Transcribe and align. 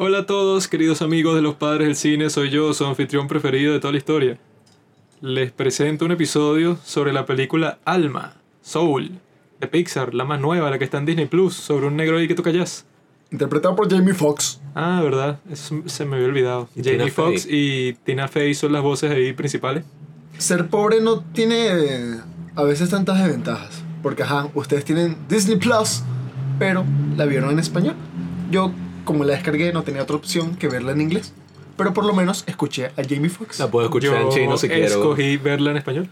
Hola 0.00 0.18
a 0.18 0.26
todos, 0.26 0.68
queridos 0.68 1.02
amigos 1.02 1.34
de 1.34 1.42
los 1.42 1.56
padres 1.56 1.88
del 1.88 1.96
cine, 1.96 2.30
soy 2.30 2.50
yo, 2.50 2.72
su 2.72 2.84
anfitrión 2.84 3.26
preferido 3.26 3.72
de 3.72 3.80
toda 3.80 3.90
la 3.90 3.98
historia. 3.98 4.38
Les 5.20 5.50
presento 5.50 6.04
un 6.04 6.12
episodio 6.12 6.78
sobre 6.84 7.12
la 7.12 7.26
película 7.26 7.80
Alma, 7.84 8.34
Soul, 8.62 9.18
de 9.58 9.66
Pixar, 9.66 10.14
la 10.14 10.24
más 10.24 10.40
nueva, 10.40 10.70
la 10.70 10.78
que 10.78 10.84
está 10.84 10.98
en 10.98 11.04
Disney 11.04 11.26
Plus, 11.26 11.54
sobre 11.54 11.88
un 11.88 11.96
negro 11.96 12.16
ahí 12.16 12.28
que 12.28 12.36
toca 12.36 12.52
jazz. 12.52 12.86
Interpretado 13.32 13.74
por 13.74 13.90
Jamie 13.90 14.14
Foxx. 14.14 14.60
Ah, 14.76 15.00
verdad, 15.02 15.40
eso 15.50 15.82
se 15.86 16.04
me 16.04 16.14
había 16.14 16.28
olvidado. 16.28 16.68
Y 16.76 16.84
Jamie 16.84 16.98
Tina 16.98 17.10
Foxx 17.10 17.42
Fey. 17.42 17.52
y 17.52 17.92
Tina 18.04 18.28
Fey 18.28 18.54
son 18.54 18.72
las 18.74 18.84
voces 18.84 19.10
ahí 19.10 19.32
principales. 19.32 19.84
Ser 20.38 20.68
pobre 20.68 21.00
no 21.00 21.24
tiene 21.32 22.20
a 22.54 22.62
veces 22.62 22.90
tantas 22.90 23.18
desventajas. 23.18 23.82
Porque, 24.00 24.22
ajá, 24.22 24.48
ustedes 24.54 24.84
tienen 24.84 25.16
Disney 25.28 25.56
Plus, 25.56 26.04
pero 26.56 26.84
la 27.16 27.24
vieron 27.24 27.50
en 27.50 27.58
español. 27.58 27.96
Yo, 28.52 28.72
como 29.08 29.24
la 29.24 29.32
descargué, 29.32 29.72
no 29.72 29.84
tenía 29.84 30.02
otra 30.02 30.16
opción 30.16 30.54
que 30.56 30.68
verla 30.68 30.92
en 30.92 31.00
inglés. 31.00 31.32
Pero 31.78 31.94
por 31.94 32.04
lo 32.04 32.12
menos 32.12 32.44
escuché 32.46 32.86
a 32.88 33.02
Jamie 33.08 33.30
Foxx. 33.30 33.58
La 33.58 33.70
puedo 33.70 33.86
escuchar 33.86 34.10
Yo 34.12 34.20
en 34.20 34.28
chino 34.28 34.58
si 34.58 34.68
quiero. 34.68 34.84
escogí 34.84 35.38
verla 35.38 35.70
en 35.70 35.78
español. 35.78 36.10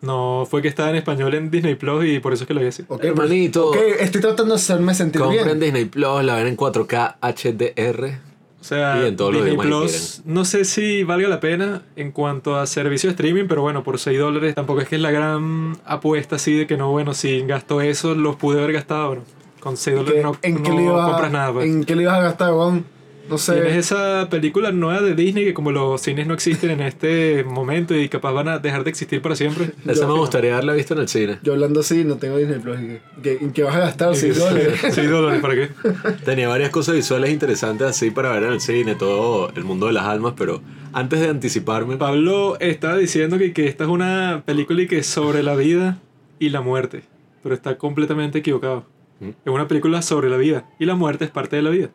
No, 0.00 0.46
fue 0.48 0.62
que 0.62 0.68
estaba 0.68 0.88
en 0.88 0.96
español 0.96 1.34
en 1.34 1.50
Disney 1.50 1.74
Plus 1.74 2.06
y 2.06 2.20
por 2.20 2.32
eso 2.32 2.44
es 2.44 2.48
que 2.48 2.54
lo 2.54 2.60
vi 2.60 2.68
así. 2.68 2.84
Ok, 2.88 3.04
Hermanito. 3.04 3.68
Ok, 3.68 3.76
estoy 4.00 4.22
tratando 4.22 4.54
de 4.54 4.60
hacerme 4.60 4.94
sentir 4.94 5.20
Compren 5.20 5.44
bien. 5.44 5.60
Disney 5.60 5.84
Plus, 5.84 6.24
la 6.24 6.36
ven 6.36 6.46
en 6.46 6.56
4K 6.56 7.16
HDR. 7.20 8.18
O 8.60 8.64
sea, 8.64 9.02
Y 9.02 9.08
en 9.08 9.16
todos 9.16 9.34
los 9.34 9.44
Disney 9.44 9.60
que 9.60 9.68
Plus, 9.68 10.22
no 10.24 10.46
sé 10.46 10.64
si 10.64 11.04
valga 11.04 11.28
la 11.28 11.40
pena 11.40 11.82
en 11.96 12.12
cuanto 12.12 12.56
a 12.56 12.66
servicio 12.66 13.08
de 13.08 13.12
streaming, 13.12 13.44
pero 13.46 13.60
bueno, 13.60 13.84
por 13.84 13.98
6 13.98 14.18
dólares 14.18 14.54
tampoco 14.54 14.80
es 14.80 14.88
que 14.88 14.96
es 14.96 15.02
la 15.02 15.10
gran 15.10 15.76
apuesta 15.84 16.36
así 16.36 16.54
de 16.56 16.66
que 16.66 16.78
no, 16.78 16.90
bueno, 16.90 17.12
si 17.12 17.42
gasto 17.42 17.82
eso, 17.82 18.14
los 18.14 18.36
pude 18.36 18.58
haber 18.58 18.72
gastado, 18.72 19.08
bueno, 19.08 19.22
con 19.60 19.76
6 19.76 19.96
¿En 19.98 20.04
dólares 20.04 20.22
no, 20.24 20.36
¿En 20.42 20.62
qué 20.62 20.70
no 20.70 20.76
le 20.76 20.82
ibas 20.84 21.04
a- 21.04 21.10
compras 21.10 21.32
nada. 21.32 21.52
Pues. 21.52 21.66
¿En 21.66 21.84
qué 21.84 21.96
le 21.96 22.02
ibas 22.02 22.14
a 22.18 22.22
gastar, 22.22 22.52
weón? 22.54 22.84
No 23.28 23.36
Tienes 23.36 23.72
sé. 23.72 23.78
esa 23.78 24.28
película 24.30 24.72
nueva 24.72 25.02
de 25.02 25.14
Disney 25.14 25.44
que 25.44 25.52
como 25.52 25.70
los 25.70 26.00
cines 26.00 26.26
no 26.26 26.32
existen 26.32 26.70
en 26.70 26.80
este 26.80 27.44
momento 27.44 27.94
y 27.94 28.08
capaz 28.08 28.32
van 28.32 28.48
a 28.48 28.58
dejar 28.58 28.84
de 28.84 28.88
existir 28.90 29.20
para 29.20 29.36
siempre. 29.36 29.72
Esa 29.86 30.06
me 30.06 30.14
gustaría 30.14 30.52
haberla 30.54 30.72
visto 30.72 30.94
en 30.94 31.00
el 31.00 31.08
cine. 31.08 31.38
Yo 31.42 31.52
hablando 31.52 31.80
así, 31.80 32.04
no 32.04 32.16
tengo 32.16 32.38
Disney 32.38 32.58
Plus. 32.58 32.80
¿y 32.80 32.86
qué- 32.86 33.00
qué- 33.22 33.38
¿En 33.44 33.52
qué 33.52 33.62
vas 33.64 33.76
a 33.76 33.80
gastar? 33.80 34.16
6 34.16 34.38
dólares. 34.38 34.80
6 34.92 35.10
dólares, 35.10 35.42
¿para 35.42 35.54
qué? 35.56 35.68
Tenía 36.24 36.48
varias 36.48 36.70
cosas 36.70 36.94
visuales 36.94 37.30
interesantes 37.30 37.86
así 37.86 38.10
para 38.10 38.30
ver 38.32 38.44
en 38.44 38.52
el 38.54 38.62
cine, 38.62 38.94
todo 38.94 39.50
el 39.54 39.64
mundo 39.64 39.88
de 39.88 39.92
las 39.92 40.04
almas, 40.04 40.32
pero 40.34 40.62
antes 40.94 41.20
de 41.20 41.28
anticiparme, 41.28 41.98
Pablo 41.98 42.56
estaba 42.60 42.96
diciendo 42.96 43.36
que, 43.36 43.52
que 43.52 43.66
esta 43.66 43.84
es 43.84 43.90
una 43.90 44.42
película 44.46 44.80
y 44.80 44.86
que 44.86 45.00
es 45.00 45.06
sobre 45.06 45.42
la 45.42 45.54
vida 45.54 45.98
y 46.38 46.48
la 46.48 46.62
muerte, 46.62 47.02
pero 47.42 47.54
está 47.54 47.76
completamente 47.76 48.38
equivocado. 48.38 48.86
¿Mm? 49.20 49.28
Es 49.28 49.52
una 49.52 49.68
película 49.68 50.02
sobre 50.02 50.30
la 50.30 50.36
vida 50.36 50.68
y 50.78 50.84
la 50.84 50.94
muerte 50.94 51.24
es 51.24 51.30
parte 51.30 51.56
de 51.56 51.62
la 51.62 51.70
vida. 51.70 51.90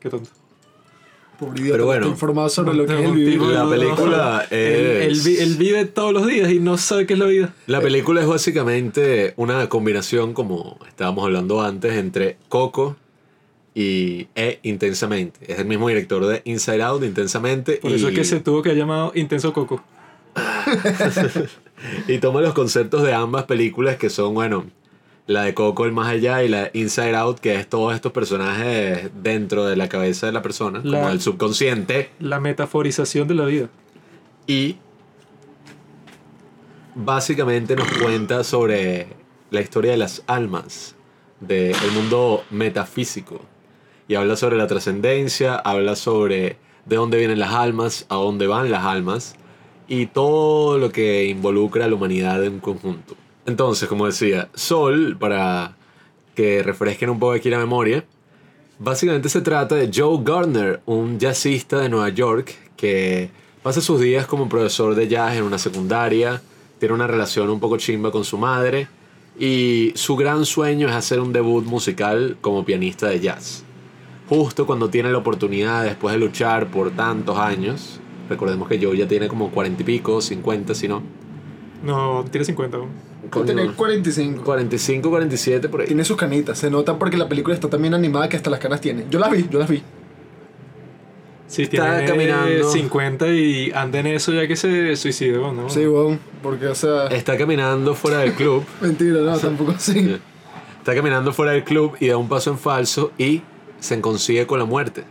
Qué 0.00 0.10
tonto. 0.10 0.30
Pobre 1.38 1.60
idiota, 1.60 1.74
Pero 1.74 1.86
bueno. 1.86 2.06
informado 2.06 2.48
sobre 2.48 2.74
lo 2.74 2.86
que 2.86 2.94
es 2.94 3.08
el 3.08 3.12
vivir. 3.12 3.40
la 3.40 3.68
película 3.68 4.46
Él, 4.50 4.58
él 4.58 5.12
es... 5.12 5.26
él 5.26 5.56
vive 5.56 5.84
todos 5.84 6.12
los 6.12 6.26
días 6.26 6.50
y 6.50 6.60
no 6.60 6.78
sabe 6.78 7.06
qué 7.06 7.12
es 7.12 7.18
la 7.18 7.26
vida. 7.26 7.54
La 7.66 7.80
película 7.80 8.22
es 8.22 8.26
básicamente 8.26 9.34
una 9.36 9.68
combinación, 9.68 10.32
como 10.32 10.78
estábamos 10.88 11.24
hablando 11.24 11.62
antes, 11.62 11.94
entre 11.94 12.38
Coco 12.48 12.96
y 13.74 14.28
E 14.34 14.60
Intensamente. 14.62 15.52
Es 15.52 15.58
el 15.58 15.66
mismo 15.66 15.88
director 15.88 16.24
de 16.24 16.40
Inside 16.44 16.82
Out, 16.82 17.04
Intensamente. 17.04 17.76
Por 17.76 17.90
y, 17.90 17.94
eso 17.94 18.08
es 18.08 18.14
que 18.14 18.24
se 18.24 18.40
tuvo 18.40 18.62
que 18.62 18.70
haber 18.70 18.78
llamado 18.78 19.12
Intenso 19.14 19.52
Coco. 19.52 19.84
y 22.08 22.16
toma 22.18 22.40
los 22.40 22.54
conceptos 22.54 23.02
de 23.02 23.12
ambas 23.12 23.44
películas 23.44 23.96
que 23.96 24.08
son, 24.08 24.32
bueno, 24.32 24.64
la 25.26 25.42
de 25.42 25.54
Coco, 25.54 25.84
el 25.84 25.92
más 25.92 26.08
allá, 26.08 26.42
y 26.44 26.48
la 26.48 26.64
de 26.64 26.70
Inside 26.74 27.16
Out, 27.16 27.40
que 27.40 27.54
es 27.56 27.68
todos 27.68 27.94
estos 27.94 28.12
personajes 28.12 29.10
dentro 29.22 29.64
de 29.66 29.74
la 29.76 29.88
cabeza 29.88 30.26
de 30.26 30.32
la 30.32 30.42
persona, 30.42 30.80
La- 30.84 30.98
como 31.00 31.10
el 31.12 31.20
subconsciente. 31.20 32.10
La 32.20 32.38
metaforización 32.40 33.26
de 33.26 33.34
la 33.34 33.44
vida. 33.44 33.68
Y 34.46 34.76
básicamente 36.94 37.76
nos 37.76 37.88
cuenta 37.98 38.44
sobre 38.44 39.08
la 39.50 39.60
historia 39.60 39.90
de 39.92 39.96
las 39.96 40.22
almas, 40.26 40.94
del 41.40 41.74
mundo 41.94 42.44
metafísico. 42.50 43.40
Y 44.08 44.14
habla 44.14 44.36
sobre 44.36 44.56
la 44.56 44.66
trascendencia, 44.66 45.56
habla 45.56 45.96
sobre 45.96 46.56
de 46.84 46.96
dónde 46.96 47.18
vienen 47.18 47.40
las 47.40 47.52
almas, 47.52 48.06
a 48.08 48.14
dónde 48.14 48.46
van 48.46 48.70
las 48.70 48.84
almas, 48.84 49.34
y 49.88 50.06
todo 50.06 50.78
lo 50.78 50.90
que 50.90 51.24
involucra 51.26 51.84
a 51.84 51.88
la 51.88 51.94
humanidad 51.96 52.44
en 52.44 52.60
conjunto. 52.60 53.16
Entonces, 53.46 53.88
como 53.88 54.06
decía, 54.06 54.48
Sol, 54.54 55.16
para 55.18 55.76
que 56.34 56.62
refresquen 56.62 57.10
un 57.10 57.18
poco 57.18 57.32
aquí 57.32 57.48
la 57.48 57.58
memoria, 57.58 58.04
Básicamente 58.78 59.30
se 59.30 59.40
trata 59.40 59.74
de 59.74 59.90
Joe 59.92 60.18
Gardner, 60.22 60.82
un 60.84 61.18
jazzista 61.18 61.78
de 61.78 61.88
Nueva 61.88 62.10
York 62.10 62.54
que 62.76 63.30
pasa 63.62 63.80
sus 63.80 63.98
días 64.02 64.26
como 64.26 64.50
profesor 64.50 64.94
de 64.94 65.08
jazz 65.08 65.34
en 65.34 65.44
una 65.44 65.56
secundaria, 65.56 66.42
tiene 66.78 66.94
una 66.94 67.06
relación 67.06 67.48
un 67.48 67.58
poco 67.58 67.78
chimba 67.78 68.12
con 68.12 68.24
su 68.24 68.36
madre 68.36 68.86
y 69.38 69.92
su 69.94 70.14
gran 70.14 70.44
sueño 70.44 70.88
es 70.88 70.94
hacer 70.94 71.20
un 71.20 71.32
debut 71.32 71.64
musical 71.64 72.36
como 72.42 72.66
pianista 72.66 73.08
de 73.08 73.20
jazz. 73.20 73.64
Justo 74.28 74.66
cuando 74.66 74.90
tiene 74.90 75.10
la 75.10 75.18
oportunidad, 75.18 75.84
después 75.84 76.12
de 76.12 76.20
luchar 76.20 76.70
por 76.70 76.90
tantos 76.90 77.38
años, 77.38 77.98
recordemos 78.28 78.68
que 78.68 78.78
Joe 78.78 78.94
ya 78.94 79.08
tiene 79.08 79.26
como 79.26 79.50
cuarenta 79.50 79.80
y 79.80 79.86
pico, 79.86 80.20
50 80.20 80.74
si 80.74 80.86
no, 80.86 81.02
No, 81.82 82.26
tiene 82.30 82.44
50. 82.44 82.76
Con 83.30 83.46
tener 83.46 83.72
45. 83.72 84.42
45, 84.44 85.10
47 85.10 85.68
por 85.68 85.80
ahí. 85.80 85.86
Tiene 85.86 86.04
sus 86.04 86.16
canitas. 86.16 86.58
Se 86.58 86.70
nota 86.70 86.98
porque 86.98 87.16
la 87.16 87.28
película 87.28 87.54
está 87.54 87.68
tan 87.68 87.80
bien 87.80 87.94
animada 87.94 88.28
que 88.28 88.36
hasta 88.36 88.50
las 88.50 88.60
canas 88.60 88.80
tiene. 88.80 89.06
Yo 89.10 89.18
las 89.18 89.30
vi, 89.30 89.46
yo 89.50 89.58
las 89.58 89.68
vi. 89.68 89.82
Sí, 91.48 91.62
Está 91.62 91.98
tiene 91.98 92.06
caminando. 92.06 92.70
50 92.70 93.28
y 93.28 93.72
anda 93.72 94.00
en 94.00 94.08
eso 94.08 94.32
ya 94.32 94.48
que 94.48 94.56
se 94.56 94.96
suicidó, 94.96 95.52
¿no? 95.52 95.70
Sí, 95.70 95.86
weón. 95.86 96.18
Porque, 96.42 96.66
o 96.66 96.74
sea. 96.74 97.06
Está 97.06 97.36
caminando 97.36 97.94
fuera 97.94 98.18
del 98.18 98.32
club. 98.32 98.64
Mentira, 98.80 99.20
no, 99.20 99.38
tampoco 99.38 99.72
así. 99.72 100.18
Está 100.78 100.94
caminando 100.94 101.32
fuera 101.32 101.52
del 101.52 101.64
club 101.64 101.96
y 102.00 102.08
da 102.08 102.16
un 102.16 102.28
paso 102.28 102.50
en 102.50 102.58
falso 102.58 103.12
y 103.18 103.42
se 103.80 104.00
consigue 104.00 104.46
con 104.46 104.58
la 104.58 104.64
muerte. 104.64 105.04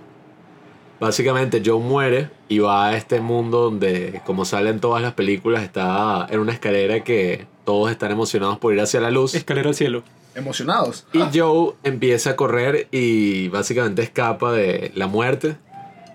Básicamente 0.99 1.61
Joe 1.65 1.79
muere 1.79 2.29
y 2.47 2.59
va 2.59 2.87
a 2.87 2.97
este 2.97 3.19
mundo 3.19 3.61
donde, 3.61 4.21
como 4.25 4.45
sale 4.45 4.69
en 4.69 4.79
todas 4.79 5.01
las 5.01 5.13
películas, 5.13 5.63
está 5.63 6.25
en 6.29 6.39
una 6.39 6.53
escalera 6.53 7.03
que 7.03 7.47
todos 7.65 7.91
están 7.91 8.11
emocionados 8.11 8.57
por 8.59 8.73
ir 8.73 8.79
hacia 8.79 9.01
la 9.01 9.11
luz. 9.11 9.35
Escalera 9.35 9.69
al 9.69 9.75
cielo. 9.75 10.03
Emocionados. 10.35 11.05
Y 11.13 11.19
Joe 11.37 11.73
empieza 11.83 12.31
a 12.31 12.35
correr 12.35 12.87
y 12.91 13.47
básicamente 13.49 14.03
escapa 14.03 14.53
de 14.53 14.91
la 14.95 15.07
muerte, 15.07 15.57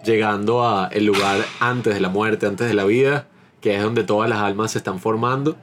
llegando 0.05 0.67
a 0.67 0.89
el 0.89 1.05
lugar 1.05 1.41
antes 1.59 1.93
de 1.95 2.01
la 2.01 2.09
muerte, 2.09 2.47
antes 2.47 2.69
de 2.69 2.75
la 2.75 2.85
vida, 2.85 3.27
que 3.61 3.77
es 3.77 3.83
donde 3.83 4.05
todas 4.05 4.31
las 4.31 4.41
almas 4.41 4.73
se 4.73 4.79
están 4.79 5.01
formando. 5.01 5.57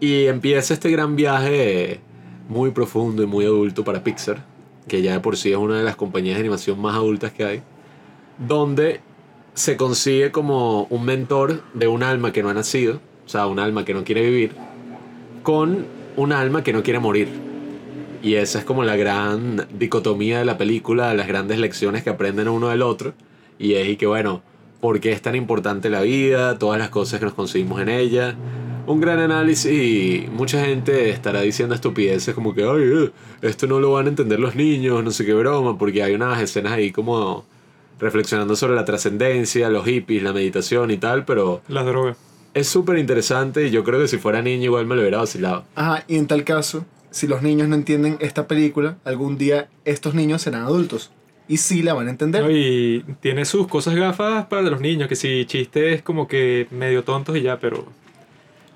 Y 0.00 0.26
empieza 0.26 0.74
este 0.74 0.90
gran 0.90 1.16
viaje 1.16 2.00
muy 2.48 2.70
profundo 2.70 3.22
y 3.22 3.26
muy 3.26 3.44
adulto 3.44 3.84
para 3.84 4.02
Pixar, 4.02 4.44
que 4.88 5.02
ya 5.02 5.12
de 5.12 5.20
por 5.20 5.36
sí 5.36 5.50
es 5.50 5.56
una 5.56 5.78
de 5.78 5.84
las 5.84 5.96
compañías 5.96 6.36
de 6.36 6.40
animación 6.40 6.80
más 6.80 6.94
adultas 6.94 7.32
que 7.32 7.44
hay, 7.44 7.62
donde 8.38 9.00
se 9.54 9.76
consigue 9.76 10.30
como 10.30 10.84
un 10.84 11.04
mentor 11.04 11.62
de 11.74 11.88
un 11.88 12.02
alma 12.02 12.32
que 12.32 12.42
no 12.42 12.50
ha 12.50 12.54
nacido, 12.54 13.00
o 13.24 13.28
sea, 13.28 13.46
un 13.46 13.58
alma 13.58 13.84
que 13.84 13.94
no 13.94 14.04
quiere 14.04 14.22
vivir, 14.22 14.52
con 15.46 15.86
un 16.16 16.32
alma 16.32 16.64
que 16.64 16.72
no 16.72 16.82
quiere 16.82 16.98
morir. 16.98 17.28
Y 18.20 18.34
esa 18.34 18.58
es 18.58 18.64
como 18.64 18.82
la 18.82 18.96
gran 18.96 19.64
dicotomía 19.78 20.40
de 20.40 20.44
la 20.44 20.58
película, 20.58 21.14
las 21.14 21.28
grandes 21.28 21.60
lecciones 21.60 22.02
que 22.02 22.10
aprenden 22.10 22.48
uno 22.48 22.70
del 22.70 22.82
otro. 22.82 23.14
Y 23.56 23.74
es 23.74 23.88
y 23.88 23.96
que 23.96 24.08
bueno, 24.08 24.42
¿por 24.80 24.98
qué 24.98 25.12
es 25.12 25.22
tan 25.22 25.36
importante 25.36 25.88
la 25.88 26.00
vida? 26.00 26.58
Todas 26.58 26.80
las 26.80 26.88
cosas 26.88 27.20
que 27.20 27.26
nos 27.26 27.34
conseguimos 27.34 27.80
en 27.80 27.90
ella. 27.90 28.34
Un 28.88 29.00
gran 29.00 29.20
análisis 29.20 29.70
y 29.70 30.28
mucha 30.32 30.64
gente 30.64 31.10
estará 31.10 31.42
diciendo 31.42 31.76
estupideces 31.76 32.34
como 32.34 32.52
que, 32.52 32.64
ay, 32.64 33.04
eh, 33.04 33.10
esto 33.42 33.68
no 33.68 33.78
lo 33.78 33.92
van 33.92 34.06
a 34.06 34.08
entender 34.08 34.40
los 34.40 34.56
niños, 34.56 35.04
no 35.04 35.12
sé 35.12 35.24
qué 35.24 35.34
broma, 35.34 35.78
porque 35.78 36.02
hay 36.02 36.14
unas 36.14 36.42
escenas 36.42 36.72
ahí 36.72 36.90
como 36.90 37.44
reflexionando 38.00 38.56
sobre 38.56 38.74
la 38.74 38.84
trascendencia, 38.84 39.70
los 39.70 39.84
hippies, 39.84 40.24
la 40.24 40.32
meditación 40.32 40.90
y 40.90 40.96
tal, 40.96 41.24
pero 41.24 41.62
Las 41.68 41.86
drogas. 41.86 42.25
Es 42.56 42.68
súper 42.68 42.98
interesante 42.98 43.66
y 43.66 43.70
yo 43.70 43.84
creo 43.84 44.00
que 44.00 44.08
si 44.08 44.16
fuera 44.18 44.42
niño 44.42 44.64
igual 44.64 44.86
me 44.86 44.94
lo 44.96 45.02
hubiera 45.02 45.18
vacilado. 45.18 45.64
Ajá, 45.74 46.04
y 46.08 46.16
en 46.16 46.26
tal 46.26 46.42
caso, 46.44 46.84
si 47.10 47.26
los 47.26 47.42
niños 47.42 47.68
no 47.68 47.74
entienden 47.76 48.16
esta 48.20 48.48
película, 48.48 48.96
algún 49.04 49.38
día 49.38 49.68
estos 49.84 50.14
niños 50.14 50.42
serán 50.42 50.62
adultos. 50.62 51.10
Y 51.48 51.58
sí 51.58 51.82
la 51.82 51.94
van 51.94 52.08
a 52.08 52.10
entender. 52.10 52.42
No, 52.42 52.50
y 52.50 53.04
tiene 53.20 53.44
sus 53.44 53.68
cosas 53.68 53.94
gafas 53.94 54.46
para 54.46 54.62
los 54.62 54.80
niños, 54.80 55.08
que 55.08 55.14
si 55.16 55.44
chistes 55.44 56.02
como 56.02 56.26
que 56.26 56.66
medio 56.72 57.04
tontos 57.04 57.36
y 57.36 57.42
ya, 57.42 57.60
pero 57.60 57.86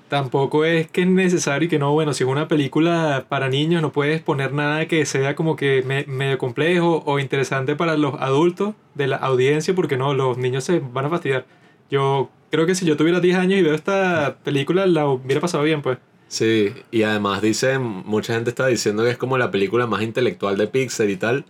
tampoco 0.09 0.65
es 0.65 0.89
que 0.89 1.01
es 1.01 1.07
necesario 1.07 1.67
y 1.67 1.69
que 1.69 1.79
no, 1.79 1.93
bueno, 1.93 2.13
si 2.13 2.23
es 2.23 2.29
una 2.29 2.47
película 2.47 3.25
para 3.29 3.47
niños 3.49 3.81
no 3.81 3.91
puedes 3.93 4.21
poner 4.21 4.51
nada 4.53 4.85
que 4.87 5.05
sea 5.05 5.35
como 5.35 5.55
que 5.55 5.83
me- 5.85 6.05
medio 6.05 6.37
complejo 6.37 7.01
o 7.05 7.19
interesante 7.19 7.75
para 7.75 7.95
los 7.97 8.15
adultos 8.19 8.75
de 8.93 9.07
la 9.07 9.15
audiencia, 9.17 9.73
porque 9.73 9.95
no, 9.97 10.13
los 10.13 10.37
niños 10.37 10.65
se 10.65 10.79
van 10.79 11.05
a 11.05 11.09
fastidiar. 11.09 11.45
Yo 11.91 12.29
creo 12.49 12.65
que 12.65 12.73
si 12.73 12.85
yo 12.85 12.97
tuviera 12.97 13.19
10 13.19 13.37
años 13.37 13.59
y 13.59 13.63
veo 13.63 13.75
esta 13.75 14.37
película, 14.43 14.87
la 14.87 15.07
hubiera 15.07 15.41
pasado 15.41 15.63
bien, 15.63 15.81
pues. 15.81 15.97
Sí, 16.29 16.73
y 16.91 17.03
además 17.03 17.41
dicen, 17.41 17.81
mucha 18.05 18.33
gente 18.33 18.49
está 18.49 18.67
diciendo 18.67 19.03
que 19.03 19.09
es 19.09 19.17
como 19.17 19.37
la 19.37 19.51
película 19.51 19.85
más 19.85 20.01
intelectual 20.01 20.57
de 20.57 20.67
Pixar 20.67 21.09
y 21.09 21.17
tal. 21.17 21.45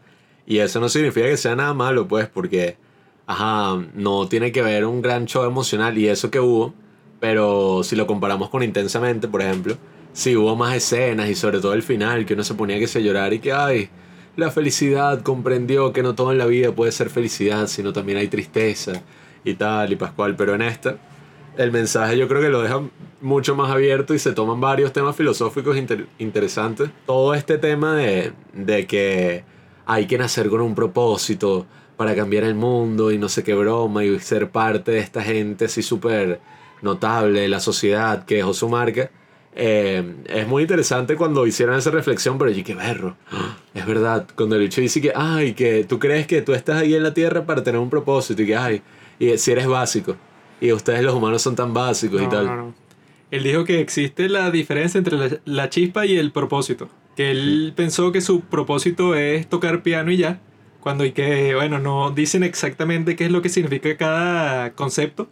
Y 0.48 0.58
eso 0.58 0.80
no 0.80 0.90
significa 0.90 1.28
que 1.28 1.38
sea 1.38 1.56
nada 1.56 1.76
malo, 1.76 2.08
pues, 2.08 2.28
porque, 2.28 2.78
ajá, 3.28 3.80
no 3.94 4.28
tiene 4.28 4.52
que 4.52 4.64
ver 4.64 4.86
un 4.86 5.04
gran 5.04 5.28
show 5.28 5.46
emocional 5.46 5.98
y 6.00 6.08
eso 6.08 6.32
que 6.32 6.40
hubo, 6.40 6.74
pero 7.20 7.84
si 7.84 7.96
lo 7.96 8.08
comparamos 8.08 8.50
con 8.50 8.64
Intensamente, 8.64 9.28
por 9.28 9.44
ejemplo, 9.44 9.78
sí 10.14 10.36
hubo 10.36 10.56
más 10.56 10.76
escenas 10.76 11.30
y 11.30 11.36
sobre 11.36 11.60
todo 11.60 11.74
el 11.74 11.84
final, 11.84 12.26
que 12.26 12.34
uno 12.34 12.44
se 12.44 12.56
ponía 12.56 12.80
que 12.80 12.88
se 12.88 13.04
llorar 13.04 13.34
y 13.34 13.40
que, 13.40 13.54
ay, 13.54 13.90
la 14.36 14.50
felicidad 14.50 15.22
comprendió 15.22 15.94
que 15.94 16.02
no 16.02 16.16
todo 16.16 16.32
en 16.32 16.40
la 16.40 16.48
vida 16.48 16.72
puede 16.72 16.92
ser 16.92 17.12
felicidad, 17.12 17.68
sino 17.68 17.94
también 17.94 18.18
hay 18.18 18.28
tristeza 18.28 19.04
y 19.44 19.54
tal, 19.56 19.92
y 19.92 19.96
Pascual, 19.96 20.36
pero 20.36 20.56
en 20.56 20.62
esta 20.62 20.98
el 21.58 21.72
mensaje 21.72 22.18
yo 22.18 22.28
creo 22.30 22.42
que 22.42 22.50
lo 22.50 22.62
deja 22.62 22.82
mucho 23.20 23.56
más 23.56 23.70
abierto 23.70 24.14
y 24.14 24.20
se 24.20 24.32
toman 24.32 24.62
varios 24.62 24.94
temas 24.94 25.16
filosóficos 25.16 25.78
inter- 25.78 26.08
interesantes. 26.18 26.90
Todo 27.06 27.34
este 27.34 27.58
tema 27.58 27.96
de, 27.96 28.32
de 28.54 28.88
que 28.88 29.44
hay 29.86 30.08
que 30.08 30.18
nacer 30.18 30.50
con 30.50 30.62
un 30.62 30.76
propósito 30.76 31.66
para 31.98 32.16
cambiar 32.16 32.46
el 32.46 32.56
mundo 32.56 33.12
y 33.12 33.18
no 33.18 33.28
sé 33.30 33.44
qué 33.44 33.54
broma 33.54 34.04
y 34.06 34.18
ser 34.20 34.50
parte 34.50 34.92
de 34.92 35.00
esta 35.00 35.22
gente 35.22 35.66
así 35.66 35.84
súper 35.84 36.40
notable 36.82 37.42
de 37.42 37.48
la 37.50 37.60
sociedad 37.60 38.26
que 38.26 38.36
dejó 38.36 38.54
su 38.54 38.70
marca. 38.70 39.12
Eh, 39.54 40.16
es 40.28 40.48
muy 40.48 40.64
interesante 40.64 41.16
cuando 41.16 41.46
hicieron 41.46 41.76
esa 41.76 41.92
reflexión, 41.92 42.38
pero 42.38 42.52
yo 42.52 42.64
qué 42.64 42.76
berro. 42.76 43.18
Es 43.74 43.86
verdad, 43.86 44.28
cuando 44.36 44.56
el 44.56 44.62
bicho 44.62 44.82
dice 44.82 45.02
que, 45.02 45.12
ay, 45.16 45.54
que 45.54 45.84
tú 45.84 46.00
crees 46.00 46.28
que 46.28 46.42
tú 46.42 46.54
estás 46.54 46.82
ahí 46.82 46.96
en 46.96 47.04
la 47.04 47.14
tierra 47.14 47.46
para 47.46 47.64
tener 47.64 47.80
un 47.80 47.90
propósito 47.90 48.42
y 48.42 48.48
que, 48.48 48.56
ay, 48.56 48.82
y 49.20 49.38
si 49.38 49.52
eres 49.52 49.68
básico. 49.68 50.16
Y 50.60 50.72
ustedes 50.72 51.04
los 51.04 51.14
humanos 51.14 51.42
son 51.42 51.56
tan 51.56 51.74
básicos 51.74 52.22
y 52.22 52.28
tal. 52.28 52.46
no, 52.46 52.56
no. 52.56 52.74
Él 53.32 53.44
dijo 53.44 53.64
que 53.64 53.80
existe 53.80 54.28
la 54.28 54.52
diferencia 54.52 54.98
entre 54.98 55.18
la, 55.18 55.30
la 55.46 55.70
chispa 55.70 56.06
y 56.06 56.18
el 56.18 56.32
propósito. 56.32 56.90
Que 57.16 57.32
él 57.32 57.72
pensó 57.76 58.12
que 58.12 58.20
su 58.20 58.42
propósito 58.42 59.16
es 59.16 59.48
tocar 59.48 59.84
piano 59.84 60.12
y 60.12 60.18
ya. 60.18 60.42
Cuando 60.82 61.06
y 61.06 61.14
que, 61.14 61.56
bueno, 61.56 61.80
no 61.80 62.12
dicen 62.12 62.44
exactamente 62.44 63.16
qué 63.16 63.26
es 63.26 63.32
lo 63.32 63.42
que 63.42 63.48
significa 63.48 63.96
cada 63.96 64.74
concepto. 64.74 65.30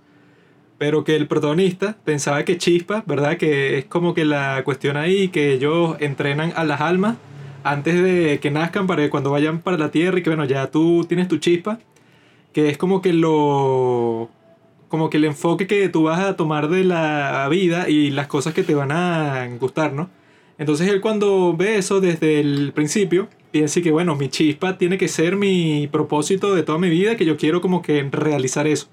Pero 0.79 1.03
que 1.03 1.15
el 1.15 1.27
protagonista 1.27 1.97
pensaba 2.03 2.43
que 2.45 2.57
chispa, 2.57 3.03
¿verdad? 3.05 3.37
Que 3.37 3.77
es 3.77 3.85
como 3.85 4.15
que 4.15 4.25
la 4.25 4.63
cuestión 4.63 4.97
ahí, 4.97 5.27
que 5.27 5.53
ellos 5.53 5.97
entrenan 5.99 6.53
a 6.55 6.63
las 6.63 6.81
almas 6.81 7.17
antes 7.63 8.01
de 8.01 8.39
que 8.41 8.49
nazcan 8.49 8.87
para 8.87 9.03
que 9.03 9.09
cuando 9.11 9.29
vayan 9.31 9.59
para 9.59 9.77
la 9.77 9.91
tierra 9.91 10.17
y 10.17 10.23
que, 10.23 10.29
bueno, 10.31 10.45
ya 10.45 10.71
tú 10.71 11.05
tienes 11.07 11.27
tu 11.27 11.37
chispa. 11.37 11.79
Que 12.53 12.69
es 12.69 12.77
como 12.77 13.01
que 13.01 13.13
lo 13.13 14.29
como 14.87 15.09
que 15.09 15.17
el 15.17 15.25
enfoque 15.25 15.67
que 15.67 15.87
tú 15.89 16.03
vas 16.03 16.19
a 16.19 16.35
tomar 16.35 16.67
de 16.69 16.83
la 16.83 17.47
vida 17.49 17.89
y 17.89 18.09
las 18.09 18.27
cosas 18.27 18.53
que 18.53 18.63
te 18.63 18.73
van 18.73 18.91
a 18.91 19.47
gustar, 19.59 19.93
¿no? 19.93 20.09
Entonces 20.57 20.89
él 20.89 20.99
cuando 20.99 21.55
ve 21.55 21.77
eso 21.77 22.01
desde 22.01 22.39
el 22.39 22.73
principio, 22.73 23.29
piensa 23.51 23.81
que 23.81 23.91
bueno, 23.91 24.15
mi 24.15 24.29
chispa 24.29 24.77
tiene 24.77 24.97
que 24.97 25.07
ser 25.07 25.37
mi 25.37 25.87
propósito 25.91 26.55
de 26.55 26.63
toda 26.63 26.79
mi 26.79 26.89
vida, 26.89 27.15
que 27.15 27.25
yo 27.25 27.37
quiero 27.37 27.61
como 27.61 27.81
que 27.81 28.01
realizar 28.11 28.67
eso. 28.67 28.87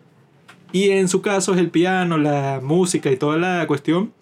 Y 0.72 0.90
en 0.90 1.08
su 1.08 1.22
caso 1.22 1.54
es 1.54 1.58
el 1.58 1.70
piano, 1.70 2.18
la 2.18 2.60
música 2.62 3.10
y 3.10 3.16
toda 3.16 3.36
la 3.38 3.66
cuestión. 3.66 4.12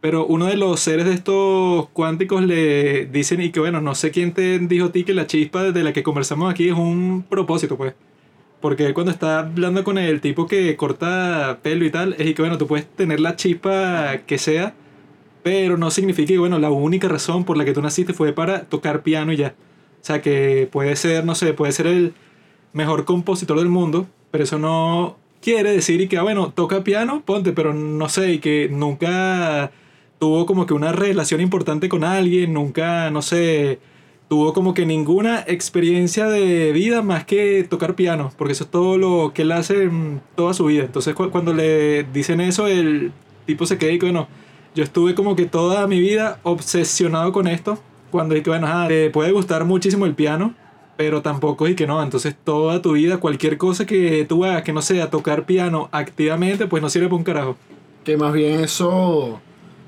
Pero 0.00 0.26
uno 0.26 0.46
de 0.46 0.56
los 0.56 0.80
seres 0.80 1.06
de 1.06 1.14
estos 1.14 1.88
cuánticos 1.90 2.42
le 2.44 3.06
dicen 3.06 3.40
y 3.40 3.50
que 3.50 3.60
bueno, 3.60 3.80
no 3.80 3.94
sé 3.94 4.10
quién 4.10 4.32
te 4.32 4.58
dijo 4.58 4.86
a 4.86 4.92
ti 4.92 5.04
que 5.04 5.14
la 5.14 5.26
chispa 5.26 5.64
de 5.64 5.82
la 5.82 5.92
que 5.92 6.02
conversamos 6.02 6.50
aquí 6.50 6.68
es 6.68 6.74
un 6.74 7.24
propósito, 7.28 7.76
pues. 7.76 7.94
Porque 8.60 8.86
él 8.86 8.94
cuando 8.94 9.12
está 9.12 9.40
hablando 9.40 9.84
con 9.84 9.98
el 9.98 10.20
tipo 10.20 10.46
que 10.46 10.76
corta 10.76 11.58
pelo 11.62 11.84
y 11.84 11.90
tal, 11.90 12.14
es 12.18 12.26
y 12.28 12.34
que 12.34 12.42
bueno, 12.42 12.58
tú 12.58 12.66
puedes 12.66 12.86
tener 12.86 13.20
la 13.20 13.36
chispa 13.36 14.18
que 14.26 14.38
sea, 14.38 14.74
pero 15.42 15.76
no 15.76 15.90
significa 15.90 16.28
que 16.28 16.38
bueno, 16.38 16.58
la 16.58 16.70
única 16.70 17.08
razón 17.08 17.44
por 17.44 17.56
la 17.56 17.64
que 17.64 17.72
tú 17.72 17.82
naciste 17.82 18.12
fue 18.12 18.32
para 18.32 18.64
tocar 18.64 19.02
piano 19.02 19.32
y 19.32 19.36
ya. 19.36 19.54
O 20.00 20.04
sea 20.06 20.22
que 20.22 20.68
puede 20.70 20.96
ser, 20.96 21.24
no 21.24 21.34
sé, 21.34 21.52
puede 21.52 21.72
ser 21.72 21.86
el 21.86 22.14
mejor 22.72 23.04
compositor 23.04 23.58
del 23.58 23.68
mundo, 23.68 24.06
pero 24.30 24.44
eso 24.44 24.58
no 24.58 25.16
quiere 25.40 25.72
decir 25.72 26.00
y 26.00 26.08
que, 26.08 26.18
ah, 26.18 26.22
bueno, 26.22 26.50
toca 26.52 26.82
piano, 26.84 27.22
ponte, 27.24 27.52
pero 27.52 27.72
no 27.74 28.08
sé, 28.08 28.32
y 28.34 28.38
que 28.38 28.68
nunca 28.70 29.70
tuvo 30.18 30.46
como 30.46 30.66
que 30.66 30.74
una 30.74 30.92
relación 30.92 31.40
importante 31.40 31.88
con 31.88 32.04
alguien, 32.04 32.52
nunca, 32.54 33.10
no 33.10 33.22
sé, 33.22 33.78
tuvo 34.28 34.52
como 34.52 34.74
que 34.74 34.86
ninguna 34.86 35.44
experiencia 35.46 36.26
de 36.26 36.72
vida 36.72 37.02
más 37.02 37.24
que 37.24 37.64
tocar 37.68 37.94
piano, 37.94 38.32
porque 38.36 38.52
eso 38.52 38.64
es 38.64 38.70
todo 38.70 38.98
lo 38.98 39.32
que 39.34 39.42
él 39.42 39.52
hace 39.52 39.84
en 39.84 40.20
toda 40.34 40.54
su 40.54 40.64
vida. 40.66 40.84
Entonces 40.84 41.14
cu- 41.14 41.30
cuando 41.30 41.52
le 41.54 42.04
dicen 42.04 42.40
eso, 42.40 42.66
el 42.66 43.12
tipo 43.46 43.66
se 43.66 43.78
queda 43.78 43.92
y 43.92 43.98
que, 43.98 44.06
bueno, 44.06 44.28
yo 44.74 44.82
estuve 44.84 45.14
como 45.14 45.36
que 45.36 45.46
toda 45.46 45.86
mi 45.86 46.00
vida 46.00 46.40
obsesionado 46.42 47.32
con 47.32 47.46
esto, 47.46 47.78
cuando 48.10 48.34
que, 48.34 48.42
bueno, 48.50 48.66
ajá, 48.66 48.88
te 48.88 49.10
puede 49.10 49.32
gustar 49.32 49.64
muchísimo 49.64 50.06
el 50.06 50.14
piano, 50.14 50.54
pero 50.96 51.22
tampoco 51.22 51.68
y 51.68 51.74
que 51.74 51.86
no, 51.86 52.02
entonces 52.02 52.34
toda 52.42 52.82
tu 52.82 52.92
vida, 52.92 53.18
cualquier 53.18 53.58
cosa 53.58 53.86
que 53.86 54.24
tú 54.28 54.44
hagas 54.44 54.62
que 54.62 54.72
no 54.72 54.82
sea 54.82 55.10
tocar 55.10 55.44
piano 55.44 55.88
activamente, 55.92 56.66
pues 56.66 56.82
no 56.82 56.88
sirve 56.88 57.06
para 57.06 57.16
un 57.16 57.24
carajo. 57.24 57.56
Que 58.04 58.16
más 58.16 58.32
bien 58.32 58.60
eso 58.60 59.40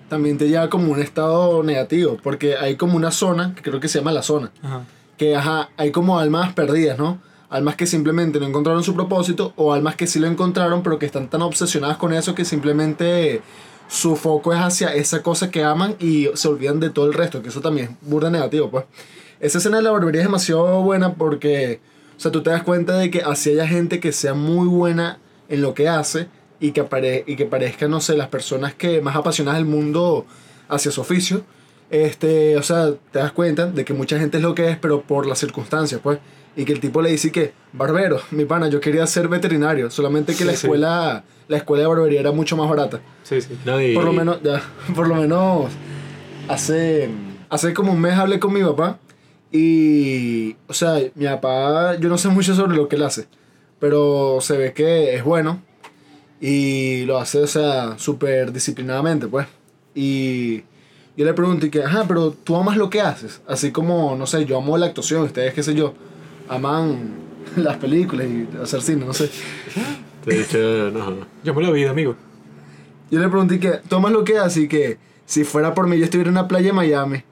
también 0.08 0.38
te 0.38 0.49
lleva 0.49 0.69
como 0.70 0.93
un 0.93 1.00
estado 1.00 1.62
negativo, 1.62 2.16
porque 2.22 2.56
hay 2.56 2.76
como 2.76 2.96
una 2.96 3.10
zona, 3.10 3.55
que 3.55 3.62
creo 3.62 3.81
que 3.81 3.88
se 3.88 3.99
llama 3.99 4.12
la 4.12 4.22
zona, 4.22 4.50
Ajá. 4.62 4.84
que 5.16 5.37
ajá, 5.37 5.70
hay 5.76 5.90
como 5.93 6.19
almas 6.19 6.52
perdidas, 6.55 6.99
¿no? 6.99 7.19
Almas 7.50 7.76
que 7.76 7.87
simplemente 7.87 8.38
no 8.40 8.46
encontraron 8.46 8.82
su 8.82 8.94
propósito 8.94 9.52
o 9.56 9.72
almas 9.72 9.96
que 9.96 10.06
sí 10.06 10.19
lo 10.19 10.26
encontraron 10.26 10.82
pero 10.82 10.99
que 10.99 11.06
están 11.06 11.28
tan 11.28 11.40
obsesionadas 11.40 11.96
con 11.96 12.12
eso 12.12 12.34
que 12.34 12.44
simplemente 12.44 13.40
su 13.88 14.16
foco 14.16 14.52
es 14.52 14.61
hacia 14.61 14.94
esa 14.94 15.22
cosa 15.22 15.50
que 15.50 15.64
aman 15.64 15.94
y 15.99 16.28
se 16.34 16.49
olvidan 16.49 16.78
de 16.78 16.90
todo 16.90 17.06
el 17.06 17.14
resto, 17.14 17.40
que 17.40 17.49
eso 17.49 17.62
también 17.62 17.96
es 18.02 18.08
burda 18.11 18.28
negativo, 18.31 18.70
pues. 18.70 18.84
Esa 19.40 19.58
escena 19.58 19.76
de 19.79 19.82
la 19.85 19.90
barbería 19.90 20.20
es 20.23 20.26
demasiado 20.26 20.82
buena 20.82 21.14
porque, 21.14 21.81
o 22.17 22.20
sea, 22.20 22.32
tú 22.32 22.43
te 22.43 22.50
das 22.50 22.62
cuenta 22.62 22.96
de 22.99 23.11
que 23.11 23.23
así 23.23 23.50
haya 23.50 23.67
gente 23.69 24.00
que 24.00 24.12
sea 24.12 24.35
muy 24.35 24.67
buena 24.67 25.19
en 25.49 25.62
lo 25.62 25.75
que 25.75 25.88
hace 25.88 26.26
y 26.61 26.73
que, 26.73 26.81
apare 26.81 27.25
y 27.26 27.37
que 27.37 27.46
parezcan, 27.46 27.90
no 27.90 28.00
sé, 28.00 28.17
las 28.17 28.29
personas 28.29 28.75
que 28.75 29.00
más 29.00 29.14
apasionadas 29.17 29.61
del 29.61 29.69
mundo 29.69 30.26
hacia 30.69 30.90
su 30.90 31.00
oficio, 31.00 31.43
este, 31.90 32.56
o 32.56 32.62
sea, 32.62 32.90
te 33.12 33.19
das 33.20 33.32
cuenta 33.32 33.67
de 33.67 33.85
que 33.85 33.94
mucha 33.94 34.19
gente 34.19 34.38
es 34.38 34.43
lo 34.43 34.55
que 34.55 34.69
es, 34.70 34.76
pero 34.76 35.02
por 35.02 35.26
las 35.26 35.38
circunstancias, 35.38 36.00
pues. 36.02 36.19
Y 36.56 36.64
que 36.64 36.73
el 36.73 36.81
tipo 36.81 37.00
le 37.00 37.11
dice 37.11 37.31
que, 37.31 37.52
barbero, 37.73 38.20
mi 38.32 38.44
pana, 38.44 38.69
yo 38.69 38.81
quería 38.81 39.06
ser 39.06 39.29
veterinario, 39.29 39.90
solamente 39.90 40.35
que 40.35 40.44
la 40.44 40.50
sí. 40.52 40.67
escuela, 40.67 41.23
la 41.46 41.56
escuela 41.56 41.82
de 41.82 41.88
barbería 41.88 42.19
era 42.20 42.32
mucho 42.32 42.56
más 42.56 42.69
barata. 42.69 43.00
Sí, 43.23 43.40
sí. 43.40 43.56
No, 43.64 43.81
y- 43.81 43.94
Por 43.94 44.02
lo 44.05 44.12
menos, 44.12 44.43
ya, 44.43 44.61
por 44.94 45.06
lo 45.06 45.14
menos 45.14 45.70
hace, 46.49 47.08
hace 47.49 47.73
como 47.75 47.93
un 47.93 48.00
mes 48.00 48.14
hablé 48.14 48.38
con 48.40 48.52
mi 48.52 48.62
papá 48.62 48.99
y, 49.50 50.56
o 50.66 50.74
sea, 50.74 51.00
mi 51.14 51.24
papá, 51.24 51.96
yo 51.96 52.08
no 52.08 52.18
sé 52.18 52.28
mucho 52.28 52.54
sobre 52.54 52.76
lo 52.76 52.88
que 52.88 52.96
él 52.96 53.02
hace, 53.02 53.26
pero 53.78 54.38
se 54.40 54.56
ve 54.56 54.72
que 54.72 55.14
es 55.14 55.24
bueno 55.24 55.62
y 56.40 57.04
lo 57.06 57.18
hace, 57.18 57.38
o 57.38 57.46
sea, 57.46 57.99
súper 57.99 58.52
disciplinadamente, 58.52 59.26
pues. 59.26 59.46
Y 59.94 60.58
yo 61.16 61.25
le 61.25 61.32
pregunto 61.32 61.66
y 61.66 61.70
que, 61.70 61.82
ajá, 61.82 62.04
pero 62.06 62.30
tú 62.30 62.56
amas 62.56 62.76
lo 62.76 62.90
que 62.90 63.00
haces, 63.00 63.40
así 63.46 63.73
como, 63.73 64.16
no 64.16 64.26
sé, 64.26 64.44
yo 64.44 64.58
amo 64.58 64.76
la 64.76 64.87
actuación, 64.87 65.23
ustedes, 65.23 65.54
qué 65.54 65.62
sé 65.62 65.75
yo, 65.75 65.94
aman 66.49 67.14
las 67.56 67.78
películas 67.78 68.26
y 68.26 68.49
hacer 68.62 68.82
cine, 68.82 69.06
no 69.06 69.14
sé. 69.14 69.30
Te 70.25 70.34
he 70.34 70.38
dicho, 70.38 70.58
no. 70.92 71.26
Yo 71.42 71.54
me 71.54 71.62
la 71.62 71.70
vida, 71.70 71.90
amigo. 71.90 72.16
Yo 73.11 73.18
le 73.18 73.28
pregunté 73.28 73.58
que, 73.58 73.80
tomas 73.88 74.12
lo 74.12 74.25
que 74.25 74.37
hace 74.37 74.62
y 74.62 74.68
que 74.68 74.99
si 75.25 75.44
fuera 75.44 75.73
por 75.73 75.87
mí 75.87 75.99
yo 75.99 76.04
estuviera 76.04 76.28
en 76.28 76.37
una 76.37 76.46
playa 76.46 76.68
en 76.68 76.76
Miami 76.76 77.23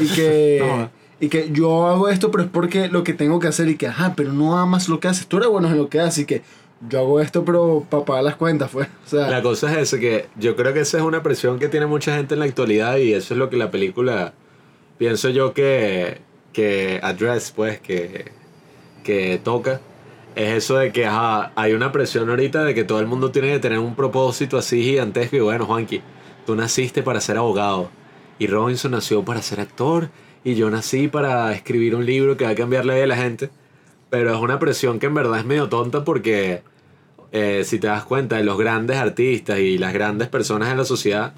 y 0.00 0.06
que, 0.08 0.64
No. 0.66 1.05
Y 1.18 1.28
que 1.28 1.50
yo 1.50 1.86
hago 1.86 2.08
esto 2.08 2.30
pero 2.30 2.44
es 2.44 2.50
porque 2.50 2.88
lo 2.88 3.02
que 3.04 3.14
tengo 3.14 3.40
que 3.40 3.48
hacer 3.48 3.68
y 3.68 3.76
que, 3.76 3.86
ajá, 3.86 4.14
pero 4.16 4.32
no 4.32 4.58
amas 4.58 4.88
lo 4.88 5.00
que 5.00 5.08
haces, 5.08 5.26
tú 5.26 5.38
eres 5.38 5.48
bueno 5.48 5.68
en 5.68 5.78
lo 5.78 5.88
que 5.88 6.00
haces 6.00 6.18
y 6.18 6.26
que 6.26 6.42
yo 6.88 6.98
hago 7.00 7.20
esto 7.20 7.44
pero 7.44 7.86
para 7.88 8.04
pagar 8.04 8.24
las 8.24 8.36
cuentas, 8.36 8.70
pues. 8.70 8.88
La 9.12 9.42
cosa 9.42 9.72
es 9.72 9.88
esa, 9.88 9.98
que 9.98 10.28
yo 10.36 10.56
creo 10.56 10.74
que 10.74 10.80
esa 10.80 10.98
es 10.98 11.04
una 11.04 11.22
presión 11.22 11.58
que 11.58 11.68
tiene 11.68 11.86
mucha 11.86 12.14
gente 12.14 12.34
en 12.34 12.40
la 12.40 12.46
actualidad 12.46 12.96
y 12.98 13.14
eso 13.14 13.34
es 13.34 13.38
lo 13.38 13.48
que 13.48 13.56
la 13.56 13.70
película, 13.70 14.34
pienso 14.98 15.30
yo 15.30 15.54
que, 15.54 16.20
que 16.52 17.00
address, 17.02 17.52
pues, 17.54 17.80
que, 17.80 18.32
que 19.04 19.40
toca. 19.42 19.80
Es 20.34 20.52
eso 20.52 20.76
de 20.76 20.92
que 20.92 21.06
ajá, 21.06 21.52
hay 21.56 21.72
una 21.72 21.92
presión 21.92 22.28
ahorita 22.28 22.62
de 22.64 22.74
que 22.74 22.84
todo 22.84 23.00
el 23.00 23.06
mundo 23.06 23.30
tiene 23.30 23.52
que 23.52 23.58
tener 23.58 23.78
un 23.78 23.94
propósito 23.94 24.58
así 24.58 24.82
gigantesco 24.82 25.36
y 25.36 25.40
bueno, 25.40 25.64
Juanqui, 25.64 26.02
tú 26.44 26.54
naciste 26.54 27.02
para 27.02 27.22
ser 27.22 27.38
abogado 27.38 27.88
y 28.38 28.46
Robinson 28.46 28.90
nació 28.90 29.24
para 29.24 29.40
ser 29.40 29.60
actor 29.60 30.10
y 30.46 30.54
yo 30.54 30.70
nací 30.70 31.08
para 31.08 31.52
escribir 31.52 31.96
un 31.96 32.06
libro 32.06 32.36
que 32.36 32.44
va 32.44 32.50
a 32.50 32.54
cambiar 32.54 32.84
la 32.86 32.92
vida 32.94 33.00
de 33.02 33.06
la 33.08 33.16
gente. 33.16 33.50
Pero 34.10 34.32
es 34.32 34.40
una 34.40 34.60
presión 34.60 35.00
que 35.00 35.06
en 35.06 35.14
verdad 35.14 35.40
es 35.40 35.44
medio 35.44 35.68
tonta 35.68 36.04
porque 36.04 36.62
eh, 37.32 37.62
si 37.64 37.80
te 37.80 37.88
das 37.88 38.04
cuenta 38.04 38.36
de 38.36 38.44
los 38.44 38.56
grandes 38.56 38.96
artistas 38.96 39.58
y 39.58 39.76
las 39.76 39.92
grandes 39.92 40.28
personas 40.28 40.70
en 40.70 40.78
la 40.78 40.84
sociedad, 40.84 41.34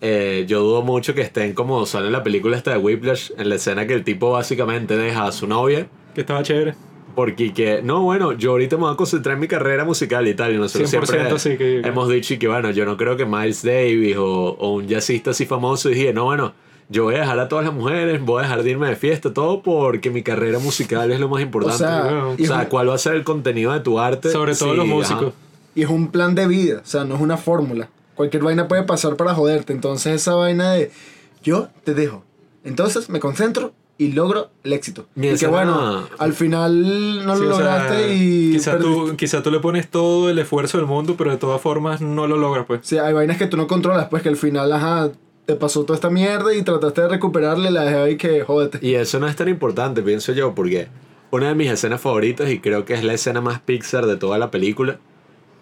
eh, 0.00 0.44
yo 0.46 0.60
dudo 0.60 0.82
mucho 0.82 1.12
que 1.14 1.22
estén 1.22 1.54
como 1.54 1.84
sale 1.86 2.06
en 2.06 2.12
la 2.12 2.22
película 2.22 2.56
esta 2.56 2.70
de 2.70 2.78
Whiplash, 2.78 3.32
en 3.36 3.48
la 3.48 3.56
escena 3.56 3.84
que 3.86 3.94
el 3.94 4.04
tipo 4.04 4.30
básicamente 4.30 4.96
deja 4.96 5.26
a 5.26 5.32
su 5.32 5.48
novia. 5.48 5.88
Que 6.14 6.20
estaba 6.20 6.44
chévere. 6.44 6.74
Porque 7.16 7.52
que, 7.52 7.80
no, 7.82 8.02
bueno, 8.02 8.32
yo 8.32 8.52
ahorita 8.52 8.76
me 8.76 8.82
voy 8.84 8.92
a 8.92 8.96
concentrar 8.96 9.34
en 9.34 9.40
mi 9.40 9.48
carrera 9.48 9.84
musical 9.84 10.28
y 10.28 10.34
tal. 10.34 10.54
Y 10.54 10.58
nosotros 10.58 10.88
100% 10.92 11.06
siempre 11.06 11.38
sí 11.40 11.56
que- 11.56 11.80
hemos 11.88 12.08
dicho 12.08 12.34
y 12.34 12.38
que, 12.38 12.46
bueno, 12.46 12.70
yo 12.70 12.84
no 12.84 12.96
creo 12.96 13.16
que 13.16 13.26
Miles 13.26 13.64
Davis 13.64 14.16
o, 14.18 14.24
o 14.58 14.74
un 14.74 14.86
jazzista 14.86 15.30
así 15.30 15.46
famoso 15.46 15.88
dije, 15.88 16.12
no, 16.12 16.24
bueno, 16.26 16.52
yo 16.88 17.04
voy 17.04 17.16
a 17.16 17.20
dejar 17.20 17.38
a 17.40 17.48
todas 17.48 17.64
las 17.64 17.74
mujeres, 17.74 18.20
voy 18.22 18.40
a 18.40 18.42
dejar 18.42 18.62
de 18.62 18.70
irme 18.70 18.88
de 18.88 18.96
fiesta, 18.96 19.32
todo 19.34 19.62
porque 19.62 20.10
mi 20.10 20.22
carrera 20.22 20.58
musical 20.58 21.10
es 21.10 21.18
lo 21.20 21.28
más 21.28 21.42
importante. 21.42 21.84
O 21.84 21.86
sea, 21.88 22.26
O 22.26 22.34
y 22.38 22.46
sea, 22.46 22.68
¿cuál 22.68 22.88
va 22.90 22.94
a 22.94 22.98
ser 22.98 23.14
el 23.14 23.24
contenido 23.24 23.72
de 23.72 23.80
tu 23.80 23.98
arte? 23.98 24.30
Sobre 24.30 24.54
todo 24.54 24.70
Sí, 24.70 24.76
los 24.76 24.86
ajá. 24.86 24.94
músicos. 24.94 25.32
Y 25.74 25.82
es 25.82 25.90
un 25.90 26.08
plan 26.08 26.34
de 26.34 26.46
vida, 26.46 26.80
o 26.84 26.86
sea, 26.86 27.04
no 27.04 27.16
es 27.16 27.20
una 27.20 27.36
fórmula. 27.36 27.88
Cualquier 28.14 28.42
vaina 28.44 28.66
puede 28.68 28.82
pasar 28.84 29.16
para 29.16 29.34
joderte. 29.34 29.72
Entonces 29.74 30.14
esa 30.14 30.34
vaina 30.34 30.72
de 30.72 30.90
yo 31.42 31.68
te 31.84 31.92
dejo. 31.92 32.24
Entonces 32.64 33.10
me 33.10 33.20
concentro 33.20 33.72
y 33.98 34.12
logro 34.12 34.50
el 34.64 34.72
éxito. 34.72 35.06
Mi 35.14 35.28
y 35.28 35.36
que 35.36 35.46
bueno, 35.46 36.06
al 36.18 36.32
final 36.34 37.26
no 37.26 37.36
Sí, 37.36 37.42
lo 37.44 37.56
sea, 37.56 37.64
lograste 37.64 38.14
y... 38.14 38.52
quizá, 38.52 38.78
tú, 38.78 39.14
quizá 39.16 39.42
tú 39.42 39.50
le 39.50 39.60
pones 39.60 39.88
todo 39.90 40.30
el 40.30 40.38
esfuerzo 40.38 40.78
del 40.78 40.86
mundo, 40.86 41.14
pero 41.18 41.30
de 41.30 41.36
todas 41.36 41.60
formas 41.60 42.00
no 42.00 42.26
lo 42.26 42.36
logras, 42.36 42.64
pues. 42.66 42.80
Sí, 42.84 42.96
hay 42.98 43.12
vainas 43.12 43.36
que 43.38 43.46
tú 43.46 43.56
no 43.56 43.66
controlas, 43.66 44.08
pues 44.08 44.22
que 44.22 44.28
al 44.30 44.36
final, 44.36 44.72
ajá, 44.72 45.10
te 45.46 45.54
pasó 45.54 45.84
toda 45.84 45.94
esta 45.94 46.10
mierda 46.10 46.54
y 46.54 46.62
trataste 46.62 47.02
de 47.02 47.08
recuperarle 47.08 47.70
la 47.70 47.84
dejé 47.84 47.96
ahí 47.96 48.16
que 48.16 48.42
jódete. 48.42 48.78
Y 48.82 48.94
eso 48.94 49.20
no 49.20 49.28
es 49.28 49.36
tan 49.36 49.48
importante, 49.48 50.02
pienso 50.02 50.32
yo, 50.32 50.54
porque 50.54 50.88
una 51.30 51.48
de 51.48 51.54
mis 51.54 51.70
escenas 51.70 52.00
favoritas, 52.00 52.50
y 52.50 52.58
creo 52.58 52.84
que 52.84 52.94
es 52.94 53.04
la 53.04 53.14
escena 53.14 53.40
más 53.40 53.60
Pixar 53.60 54.06
de 54.06 54.16
toda 54.16 54.38
la 54.38 54.50
película, 54.50 54.98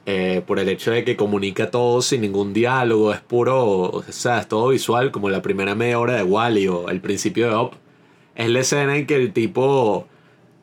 eh, 0.06 0.42
por 0.46 0.58
el 0.58 0.68
hecho 0.68 0.90
de 0.90 1.04
que 1.04 1.16
comunica 1.16 1.70
todo 1.70 2.00
sin 2.00 2.22
ningún 2.22 2.54
diálogo, 2.54 3.12
es 3.12 3.20
puro, 3.20 3.82
o 3.90 4.02
sea, 4.08 4.40
es 4.40 4.48
todo 4.48 4.68
visual, 4.68 5.10
como 5.10 5.28
la 5.28 5.42
primera 5.42 5.74
media 5.74 5.98
hora 5.98 6.14
de 6.14 6.22
Wally 6.22 6.66
o 6.68 6.88
el 6.88 7.00
principio 7.00 7.48
de 7.48 7.56
Up, 7.56 7.72
es 8.34 8.48
la 8.48 8.60
escena 8.60 8.96
en 8.96 9.06
que 9.06 9.16
el 9.16 9.32
tipo 9.32 10.06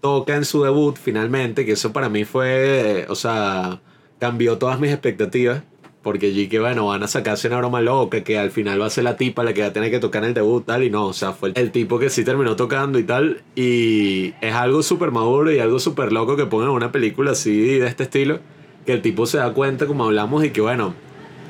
toca 0.01 0.35
en 0.35 0.45
su 0.45 0.63
debut 0.63 0.97
finalmente, 0.97 1.63
que 1.65 1.73
eso 1.73 1.93
para 1.93 2.09
mí 2.09 2.25
fue, 2.25 3.05
o 3.07 3.15
sea, 3.15 3.81
cambió 4.19 4.57
todas 4.57 4.79
mis 4.79 4.91
expectativas. 4.91 5.63
Porque 6.03 6.27
allí 6.27 6.48
que 6.48 6.60
bueno, 6.60 6.88
van 6.88 7.03
a 7.03 7.08
sacarse 7.08 7.48
una 7.48 7.58
broma 7.58 7.81
loca, 7.81 8.24
que 8.24 8.39
al 8.39 8.50
final 8.50 8.81
va 8.81 8.88
a 8.88 8.89
ser 8.89 9.03
la 9.03 9.17
tipa 9.17 9.43
la 9.43 9.53
que 9.53 9.62
va 9.62 9.67
a 9.67 9.74
tener 9.74 9.91
que 9.91 10.00
tocar 10.00 10.24
en 10.24 10.29
el 10.29 10.34
debut, 10.34 10.65
tal, 10.65 10.84
y 10.84 10.89
no, 10.89 11.08
o 11.08 11.13
sea, 11.13 11.34
fue 11.34 11.51
el, 11.53 11.72
tipo 11.72 12.00
que 12.00 12.10
sí 12.10 12.24
terminó 12.24 12.55
tocando 12.55 12.98
y 12.98 13.03
tal, 13.03 13.43
y 13.55 14.34
es 14.41 14.53
algo 14.53 14.81
súper 14.81 15.12
maduro 15.12 15.51
y 15.51 15.60
algo 15.60 15.77
súper 15.77 16.12
loco 16.12 16.36
que 16.36 16.48
pongan 16.48 16.70
una 16.70 16.91
película 16.91 17.31
así 17.31 17.77
de 17.77 17.86
este 17.86 18.03
estilo, 18.03 18.39
que 18.86 18.93
el 18.93 19.01
tipo 19.03 19.27
se 19.27 19.38
da 19.38 19.53
cuenta, 19.53 19.86
como 19.86 20.05
hablamos, 20.05 20.43
y 20.43 20.50
que 20.50 20.62
bueno, 20.62 20.96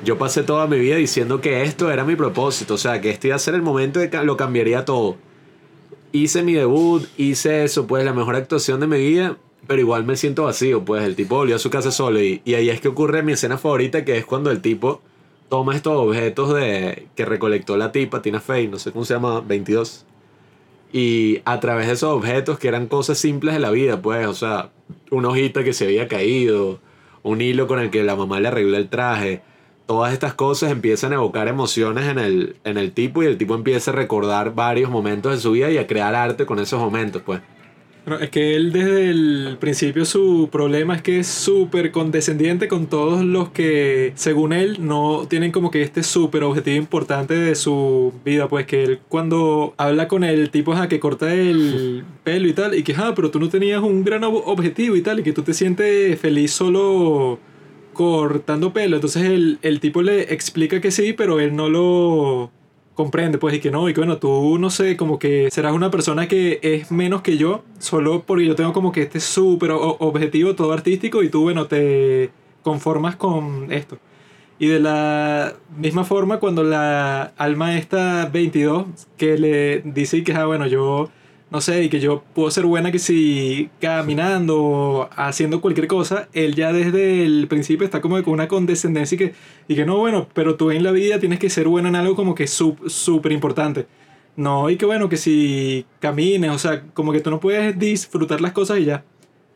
yo 0.04 0.18
pasé 0.18 0.44
toda 0.44 0.68
mi 0.68 0.80
vida 0.80 0.98
diciendo 0.98 1.40
que 1.40 1.64
esto 1.64 1.90
era 1.90 2.04
mi 2.04 2.18
propósito, 2.18 2.74
o 2.74 2.78
sea, 2.78 3.00
que 3.00 3.10
este 3.10 3.28
iba 3.28 3.38
a 3.38 3.40
ser 3.40 3.56
el 3.56 3.62
momento 3.62 4.00
de 4.00 4.10
que 4.10 4.18
lo 4.24 4.36
cambiaría 4.36 4.84
todo. 4.84 5.16
Hice 6.12 6.44
mi 6.44 6.54
debut, 6.54 7.08
hice 7.18 7.64
eso, 7.64 7.88
pues 7.88 8.04
la 8.04 8.12
mejor 8.12 8.36
actuación 8.36 8.82
de 8.82 8.88
mi 8.88 8.98
vida, 8.98 9.38
pero 9.68 9.80
igual 9.80 10.04
me 10.06 10.16
siento 10.16 10.44
vacío, 10.44 10.84
pues 10.84 11.04
el 11.04 11.16
tipo 11.16 11.36
volvió 11.36 11.56
a 11.56 11.60
su 11.60 11.70
casa 11.70 11.92
solo 11.92 12.22
y, 12.22 12.42
y 12.46 12.56
ahí 12.56 12.70
es 12.70 12.82
que 12.82 12.88
ocurre 12.88 13.24
mi 13.24 13.34
escena 13.34 13.58
favorita, 13.58 14.04
que 14.06 14.18
es 14.18 14.26
cuando 14.26 14.52
el 14.52 14.62
tipo 14.62 15.02
toma 15.52 15.76
estos 15.76 15.94
objetos 15.98 16.54
de 16.54 17.08
que 17.14 17.26
recolectó 17.26 17.76
la 17.76 17.92
tipa, 17.92 18.22
Tina 18.22 18.40
Fey, 18.40 18.70
no 18.70 18.80
sé 18.80 18.94
cómo 18.94 19.04
se 19.04 19.16
llama, 19.16 19.42
22. 19.42 20.06
Y 20.94 21.42
a 21.44 21.60
través 21.60 21.88
de 21.88 21.94
esos 21.94 22.10
objetos 22.10 22.58
que 22.58 22.70
eran 22.70 22.88
cosas 22.88 23.18
simples 23.18 23.54
de 23.54 23.60
la 23.60 23.70
vida, 23.70 24.02
pues, 24.02 24.26
o 24.28 24.34
sea, 24.34 24.72
una 25.10 25.28
hojita 25.28 25.66
que 25.66 25.74
se 25.74 25.86
había 25.86 26.08
caído, 26.08 26.80
un 27.24 27.42
hilo 27.42 27.68
con 27.68 27.80
el 27.80 27.90
que 27.90 28.02
la 28.04 28.16
mamá 28.16 28.40
le 28.40 28.48
arregló 28.48 28.78
el 28.78 28.88
traje, 28.88 29.42
todas 29.88 30.14
estas 30.14 30.34
cosas 30.34 30.72
empiezan 30.72 31.12
a 31.12 31.16
evocar 31.16 31.50
emociones 31.50 32.06
en 32.08 32.18
el, 32.18 32.56
en 32.64 32.78
el 32.78 32.94
tipo 32.94 33.22
y 33.22 33.26
el 33.26 33.38
tipo 33.38 33.54
empieza 33.54 33.92
a 33.92 33.94
recordar 33.94 34.56
varios 34.56 34.90
momentos 34.90 35.34
de 35.34 35.40
su 35.40 35.52
vida 35.52 35.70
y 35.70 35.78
a 35.78 35.86
crear 35.86 36.16
arte 36.16 36.46
con 36.46 36.60
esos 36.60 36.80
momentos, 36.80 37.22
pues. 37.26 37.42
Es 38.20 38.32
que 38.32 38.56
él 38.56 38.72
desde 38.72 39.12
el 39.12 39.58
principio 39.60 40.06
su 40.06 40.50
problema 40.52 40.96
es 40.96 41.04
que 41.04 41.20
es 41.20 41.28
súper 41.28 41.92
condescendiente 41.92 42.68
con 42.68 42.88
todos 42.88 43.24
los 43.24 43.50
que, 43.50 44.12
según 44.16 44.54
él, 44.54 44.78
no 44.80 45.28
tienen 45.30 45.52
como 45.52 45.70
que 45.70 45.84
este 45.84 46.02
súper 46.02 46.44
objetivo 46.44 46.78
importante 46.78 47.36
de 47.36 47.54
su 47.54 48.12
vida. 48.26 48.48
Pues 48.48 48.66
que 48.66 48.84
él 48.84 49.00
cuando 49.08 49.76
habla 49.78 50.08
con 50.08 50.24
el 50.24 50.50
tipo 50.50 50.74
ajá, 50.74 50.88
que 50.90 51.00
corta 51.00 51.32
el 51.34 52.04
pelo 52.24 52.48
y 52.48 52.54
tal, 52.54 52.74
y 52.76 52.82
que, 52.84 52.96
ah, 52.98 53.14
pero 53.16 53.30
tú 53.30 53.40
no 53.40 53.50
tenías 53.50 53.84
un 53.84 54.04
gran 54.04 54.24
ob- 54.24 54.44
objetivo 54.46 54.96
y 54.96 55.02
tal, 55.04 55.20
y 55.20 55.24
que 55.24 55.34
tú 55.34 55.44
te 55.44 55.54
sientes 55.54 56.20
feliz 56.20 56.52
solo 56.52 57.40
cortando 57.94 58.74
pelo. 58.74 58.96
Entonces 58.98 59.24
el, 59.24 59.60
el 59.62 59.80
tipo 59.80 60.02
le 60.02 60.34
explica 60.34 60.82
que 60.82 60.90
sí, 60.92 61.14
pero 61.14 61.40
él 61.40 61.56
no 61.56 61.70
lo 61.70 62.52
comprende, 62.96 63.38
pues, 63.38 63.56
y 63.56 63.60
que 63.60 63.72
no, 63.72 63.90
y 63.90 63.94
que 63.94 64.02
bueno, 64.02 64.18
tú, 64.18 64.58
no 64.60 64.70
sé, 64.70 64.98
como 64.98 65.20
que 65.20 65.50
serás 65.52 65.74
una 65.74 65.92
persona 65.92 66.28
que 66.28 66.60
es 66.62 66.92
menos 66.92 67.22
que 67.22 67.38
yo, 67.38 67.64
solo 67.80 68.24
porque 68.24 68.46
yo 68.46 68.56
tengo 68.56 68.74
como 68.74 68.92
que 68.92 69.04
este 69.04 69.20
súper 69.20 69.72
objetivo 69.72 70.56
todo 70.56 70.74
artístico 70.74 71.24
y 71.24 71.30
tú, 71.30 71.44
bueno, 71.44 71.68
te 71.68 72.30
conformas 72.64 73.16
con 73.16 73.72
esto. 73.72 73.98
Y 74.60 74.68
de 74.68 74.80
la 74.80 75.56
misma 75.76 76.04
forma, 76.04 76.40
cuando 76.40 76.64
la 76.64 77.34
alma 77.38 77.78
esta 77.78 78.28
22, 78.32 78.86
que 79.18 79.38
le 79.38 79.82
dice 79.82 80.24
que, 80.24 80.34
ah, 80.34 80.46
bueno, 80.46 80.68
yo, 80.68 81.10
no 81.52 81.62
sé, 81.62 81.84
y 81.84 81.90
que 81.90 82.00
yo 82.00 82.24
puedo 82.34 82.50
ser 82.50 82.66
buena 82.66 82.92
que 82.92 83.00
si 83.00 83.70
caminando 83.82 85.10
haciendo 85.16 85.62
cualquier 85.62 85.88
cosa, 85.88 86.30
él 86.34 86.56
ya 86.56 86.72
desde 86.74 87.26
el 87.26 87.48
principio 87.50 87.86
está 87.86 88.02
como 88.02 88.22
con 88.24 88.34
una 88.34 88.48
condescendencia 88.48 89.16
y 89.16 89.20
que, 89.20 89.34
y 89.68 89.76
que 89.76 89.86
no, 89.86 89.98
bueno, 89.98 90.30
pero 90.34 90.56
tú 90.56 90.72
en 90.72 90.84
la 90.84 90.92
vida 90.92 91.20
tienes 91.20 91.40
que 91.40 91.50
ser 91.50 91.68
bueno 91.68 91.90
en 91.90 91.96
algo 91.96 92.16
como 92.16 92.36
que 92.36 92.46
sup- 92.46 92.88
súper 92.90 93.32
importante. 93.34 93.88
No, 94.38 94.70
y 94.70 94.78
que 94.78 94.86
bueno, 94.86 95.10
que 95.10 95.18
si 95.18 95.86
camines, 96.00 96.52
o 96.52 96.58
sea, 96.58 96.84
como 96.94 97.12
que 97.12 97.20
tú 97.20 97.30
no 97.30 97.40
puedes 97.42 97.78
disfrutar 97.78 98.40
las 98.42 98.54
cosas 98.54 98.80
y 98.80 98.86
ya, 98.86 99.04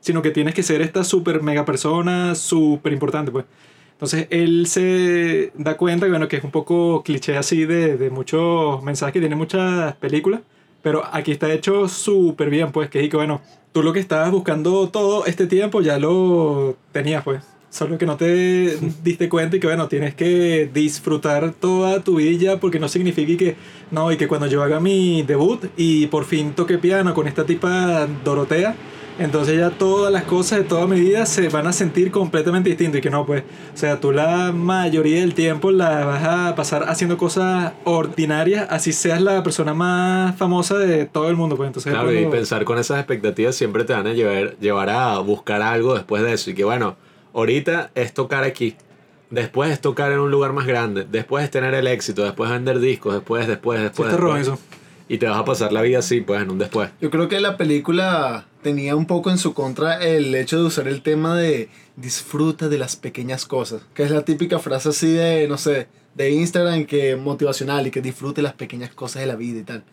sino 0.02 0.22
que 0.22 0.32
tienes 0.32 0.54
que 0.54 0.64
ser 0.64 0.82
esta 0.82 1.04
súper 1.04 1.42
mega 1.42 1.66
persona, 1.66 2.36
súper 2.36 2.94
importante, 2.94 3.32
pues. 3.32 3.46
Entonces 3.94 4.28
él 4.32 4.68
se 4.68 5.52
da 5.56 5.78
cuenta 5.78 6.08
bueno, 6.08 6.28
que 6.28 6.38
es 6.38 6.44
un 6.44 6.52
poco 6.52 7.02
cliché 7.04 7.38
así 7.38 7.66
de, 7.66 7.96
de 7.98 8.10
muchos 8.10 8.84
mensajes 8.84 9.14
que 9.14 9.20
tiene 9.22 9.36
muchas 9.38 9.96
películas, 9.96 10.42
pero 10.86 11.04
aquí 11.12 11.32
está 11.32 11.52
hecho 11.52 11.88
súper 11.88 12.52
bien, 12.52 12.72
pues, 12.72 12.92
que 12.92 13.04
es 13.04 13.10
que, 13.10 13.18
bueno, 13.18 13.42
tú 13.72 13.82
lo 13.82 13.92
que 13.92 14.00
estabas 14.00 14.30
buscando 14.30 14.88
todo 14.90 15.26
este 15.26 15.48
tiempo 15.48 15.82
ya 15.82 15.98
lo 15.98 16.78
tenías, 16.92 17.24
pues. 17.24 17.44
Solo 17.72 17.98
que 17.98 18.06
no 18.06 18.18
te 18.18 18.78
diste 19.04 19.28
cuenta 19.28 19.58
y 19.58 19.60
que, 19.60 19.66
bueno, 19.66 19.88
tienes 19.88 20.14
que 20.14 20.70
disfrutar 20.72 21.54
toda 21.54 22.04
tu 22.04 22.18
vida 22.18 22.60
porque 22.60 22.78
no 22.80 22.88
significa 22.88 23.36
que, 23.36 23.56
no, 23.90 24.12
y 24.12 24.18
que 24.18 24.28
cuando 24.28 24.46
yo 24.46 24.62
haga 24.62 24.80
mi 24.80 25.24
debut 25.24 25.66
y 25.76 26.06
por 26.06 26.24
fin 26.24 26.54
toque 26.54 26.78
piano 26.78 27.16
con 27.16 27.28
esta 27.28 27.48
tipa 27.48 28.08
Dorotea, 28.24 28.76
entonces 29.18 29.58
ya 29.58 29.70
todas 29.70 30.12
las 30.12 30.24
cosas 30.24 30.60
de 30.60 30.66
toda 30.66 30.88
mi 30.88 31.00
vida 31.00 31.26
se 31.26 31.48
van 31.50 31.68
a 31.68 31.74
sentir 31.74 32.12
completamente 32.12 32.70
distintas 32.70 33.00
y 33.00 33.02
que 33.02 33.10
no, 33.10 33.26
pues, 33.26 33.44
o 33.74 33.78
sea, 33.78 34.00
tú 34.00 34.12
la 34.12 34.52
mayoría 34.52 35.22
del 35.22 35.34
tiempo 35.34 35.72
la 35.72 36.06
vas 36.06 36.24
a 36.24 36.56
pasar 36.56 36.90
haciendo 36.90 37.18
cosas 37.18 37.74
ordinarias, 37.86 38.68
así 38.70 38.92
seas 38.92 39.22
la 39.22 39.42
persona 39.44 39.74
más 39.74 40.36
famosa 40.38 40.78
de 40.78 41.06
todo 41.06 41.30
el 41.30 41.36
mundo, 41.36 41.56
pues 41.56 41.68
entonces... 41.68 41.94
Claro, 41.94 42.12
y 42.14 42.26
pensar 42.26 42.66
con 42.66 42.78
esas 42.78 42.98
expectativas 43.00 43.56
siempre 43.56 43.84
te 43.86 43.94
van 43.94 44.08
a 44.08 44.14
llevar, 44.14 44.58
llevar 44.60 44.90
a 44.90 45.18
buscar 45.20 45.62
algo 45.62 45.96
después 45.96 46.22
de 46.24 46.34
eso. 46.34 46.52
Y 46.52 46.54
que 46.54 46.64
bueno, 46.64 46.98
ahorita 47.34 47.92
es 47.96 48.14
tocar 48.14 48.44
aquí. 48.44 48.76
Después 49.30 49.72
es 49.72 49.82
tocar 49.82 50.12
en 50.12 50.20
un 50.20 50.30
lugar 50.30 50.54
más 50.54 50.68
grande. 50.68 51.06
Después 51.10 51.44
es 51.44 51.52
tener 51.52 51.74
el 51.74 51.88
éxito. 51.88 52.24
Después 52.24 52.50
vender 52.52 52.80
discos. 52.80 53.14
Después, 53.14 53.48
después, 53.48 53.80
Sí, 53.80 53.84
después. 53.84 54.12
está 54.12 54.22
después. 54.22 54.60
Y 55.08 55.18
te 55.20 55.28
vas 55.28 55.38
a 55.38 55.46
pasar 55.46 55.72
la 55.72 55.82
vida 55.82 56.00
así, 56.00 56.22
pues, 56.22 56.42
en 56.42 56.50
un 56.50 56.58
después. 56.58 56.90
Yo 57.00 57.12
creo 57.12 57.28
que 57.28 57.40
la 57.40 57.58
película 57.58 58.48
tenía 58.64 58.96
un 58.96 59.06
poco 59.06 59.30
en 59.30 59.38
su 59.38 59.54
contra 59.54 60.04
el 60.04 60.34
hecho 60.34 60.58
de 60.58 60.66
usar 60.66 60.88
el 60.88 61.04
tema 61.04 61.36
de 61.36 61.70
disfruta 61.96 62.68
de 62.68 62.80
las 62.80 62.96
pequeñas 62.96 63.46
cosas, 63.46 63.84
que 63.94 64.04
es 64.04 64.12
la 64.12 64.26
típica 64.26 64.58
frase 64.58 64.90
así 64.90 65.14
de, 65.14 65.48
no 65.48 65.58
sé, 65.58 65.88
de 66.16 66.32
Instagram 66.32 66.86
que 66.86 67.16
motivacional 67.16 67.86
y 67.86 67.92
que 67.92 68.02
disfrute 68.02 68.42
las 68.42 68.54
pequeñas 68.54 68.90
cosas 68.92 69.22
de 69.22 69.28
la 69.28 69.36
vida 69.36 69.60
y 69.60 69.64
tal. 69.64 69.84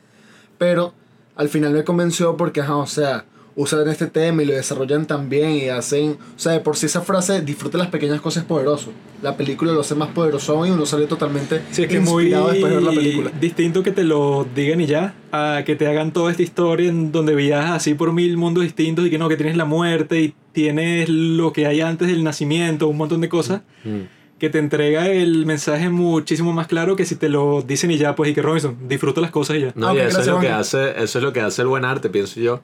Pero 0.57 0.95
al 1.37 1.49
final 1.49 1.73
me 1.73 1.85
convenció 1.85 2.37
porque, 2.37 2.61
ajá, 2.61 2.77
o 2.77 2.87
sea, 2.87 3.27
usan 3.55 3.87
este 3.89 4.07
tema 4.07 4.43
y 4.43 4.47
lo 4.47 4.55
desarrollan 4.55 5.07
tan 5.07 5.29
bien 5.29 5.51
y 5.51 5.69
hacen, 5.69 6.13
o 6.35 6.39
sea, 6.39 6.53
de 6.53 6.61
por 6.61 6.77
sí 6.77 6.87
esa 6.87 7.03
frase 7.03 7.43
disfrute 7.43 7.77
las 7.79 7.89
pequeñas 7.89 8.21
cosas 8.21 8.43
es 8.45 8.49
poderoso. 8.49 8.93
La 9.23 9.37
película 9.37 9.73
lo 9.73 9.81
hace 9.83 9.95
más 9.95 10.09
poderoso 10.09 10.65
y 10.67 10.71
uno 10.71 10.87
sale 10.87 11.07
totalmente 11.07 11.61
Sí, 11.71 11.83
es 11.83 11.89
que 11.89 11.99
es 11.99 12.03
muy 12.03 12.25
inspirado 12.25 12.49
después 12.51 12.71
de 12.71 12.77
ver 12.79 12.83
la 12.87 12.93
película. 12.93 13.31
distinto 13.41 13.83
que 13.83 13.93
te 13.93 14.05
lo 14.05 14.47
digan 14.55 14.81
y 14.81 14.87
ya, 14.87 15.15
a 15.33 15.63
que 15.67 15.77
te 15.77 15.87
hagan 15.87 16.13
toda 16.13 16.31
esta 16.31 16.43
historia 16.43 16.89
en 16.89 17.13
donde 17.13 17.35
viajas 17.35 17.71
así 17.73 17.95
por 17.95 18.13
mil 18.13 18.37
mundos 18.37 18.65
distintos 18.65 19.07
y 19.07 19.11
que 19.11 19.19
no, 19.19 19.29
que 19.29 19.37
tienes 19.37 19.57
la 19.57 19.65
muerte 19.65 20.21
y 20.23 20.35
tienes 20.53 21.09
lo 21.09 21.53
que 21.53 21.67
hay 21.67 21.81
antes 21.83 22.09
del 22.09 22.25
nacimiento, 22.25 22.89
un 22.89 22.97
montón 22.97 23.21
de 23.21 23.29
cosas, 23.29 23.63
Mm. 23.85 24.01
que 24.39 24.51
te 24.51 24.59
entrega 24.59 25.09
el 25.09 25.47
mensaje 25.47 25.89
muchísimo 25.89 26.53
más 26.53 26.67
claro 26.67 26.97
que 26.97 27.05
si 27.05 27.15
te 27.17 27.29
lo 27.29 27.63
dicen 27.63 27.91
y 27.93 27.99
ya, 27.99 28.15
pues 28.17 28.31
y 28.31 28.35
que 28.35 28.43
Robinson, 28.43 28.77
disfruta 28.89 29.21
las 29.21 29.31
cosas 29.31 29.57
y 29.57 29.61
ya. 29.61 29.73
No, 29.77 29.89
Ah, 29.89 29.95
y 29.95 29.99
ok, 29.99 30.05
eso 30.09 30.21
es, 30.21 30.27
lo 30.27 30.41
que 30.41 30.49
hace, 30.49 30.91
eso 31.03 31.19
es 31.19 31.23
lo 31.25 31.33
que 31.33 31.41
hace 31.41 31.63
el 31.63 31.69
buen 31.69 31.85
arte, 31.85 32.09
pienso 32.11 32.41
yo. 32.41 32.61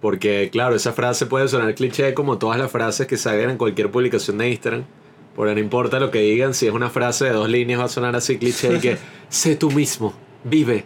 Porque, 0.00 0.50
claro, 0.52 0.74
esa 0.76 0.92
frase 0.92 1.26
puede 1.26 1.48
sonar 1.48 1.74
cliché 1.74 2.12
como 2.14 2.38
todas 2.38 2.58
las 2.58 2.70
frases 2.70 3.06
que 3.06 3.16
salgan 3.16 3.50
en 3.50 3.56
cualquier 3.56 3.90
publicación 3.90 4.38
de 4.38 4.50
Instagram. 4.50 4.84
Pero 5.36 5.52
no 5.54 5.58
importa 5.60 5.98
lo 5.98 6.10
que 6.10 6.20
digan, 6.20 6.54
si 6.54 6.66
es 6.66 6.72
una 6.72 6.90
frase 6.90 7.24
de 7.24 7.32
dos 7.32 7.48
líneas 7.48 7.80
va 7.80 7.84
a 7.84 7.88
sonar 7.88 8.14
así 8.14 8.38
cliché 8.38 8.76
y 8.76 8.78
que 8.80 8.98
sé 9.28 9.56
tú 9.56 9.70
mismo, 9.70 10.12
vive, 10.44 10.84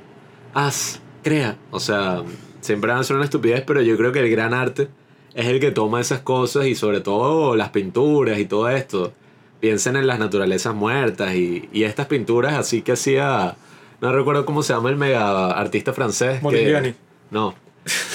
haz, 0.54 1.00
crea. 1.22 1.56
O 1.70 1.80
sea, 1.80 2.22
siempre 2.60 2.90
van 2.90 3.00
a 3.00 3.04
sonar 3.04 3.18
una 3.18 3.24
estupidez, 3.26 3.62
pero 3.66 3.82
yo 3.82 3.96
creo 3.96 4.12
que 4.12 4.20
el 4.20 4.30
gran 4.30 4.54
arte 4.54 4.88
es 5.34 5.46
el 5.46 5.60
que 5.60 5.70
toma 5.70 6.00
esas 6.00 6.20
cosas 6.20 6.66
y 6.66 6.74
sobre 6.74 7.00
todo 7.00 7.56
las 7.56 7.70
pinturas 7.70 8.38
y 8.38 8.46
todo 8.46 8.68
esto. 8.70 9.12
Piensen 9.60 9.96
en 9.96 10.06
las 10.06 10.18
naturalezas 10.20 10.74
muertas 10.74 11.34
y, 11.34 11.68
y 11.72 11.82
estas 11.82 12.06
pinturas 12.06 12.54
así 12.54 12.80
que 12.82 12.92
hacía 12.92 13.56
No 14.00 14.12
recuerdo 14.12 14.46
cómo 14.46 14.62
se 14.62 14.72
llama 14.72 14.88
el 14.90 14.96
mega 14.96 15.50
artista 15.50 15.92
francés. 15.92 16.36
que- 16.38 16.42
Modigliani. 16.44 16.94
No. 17.32 17.54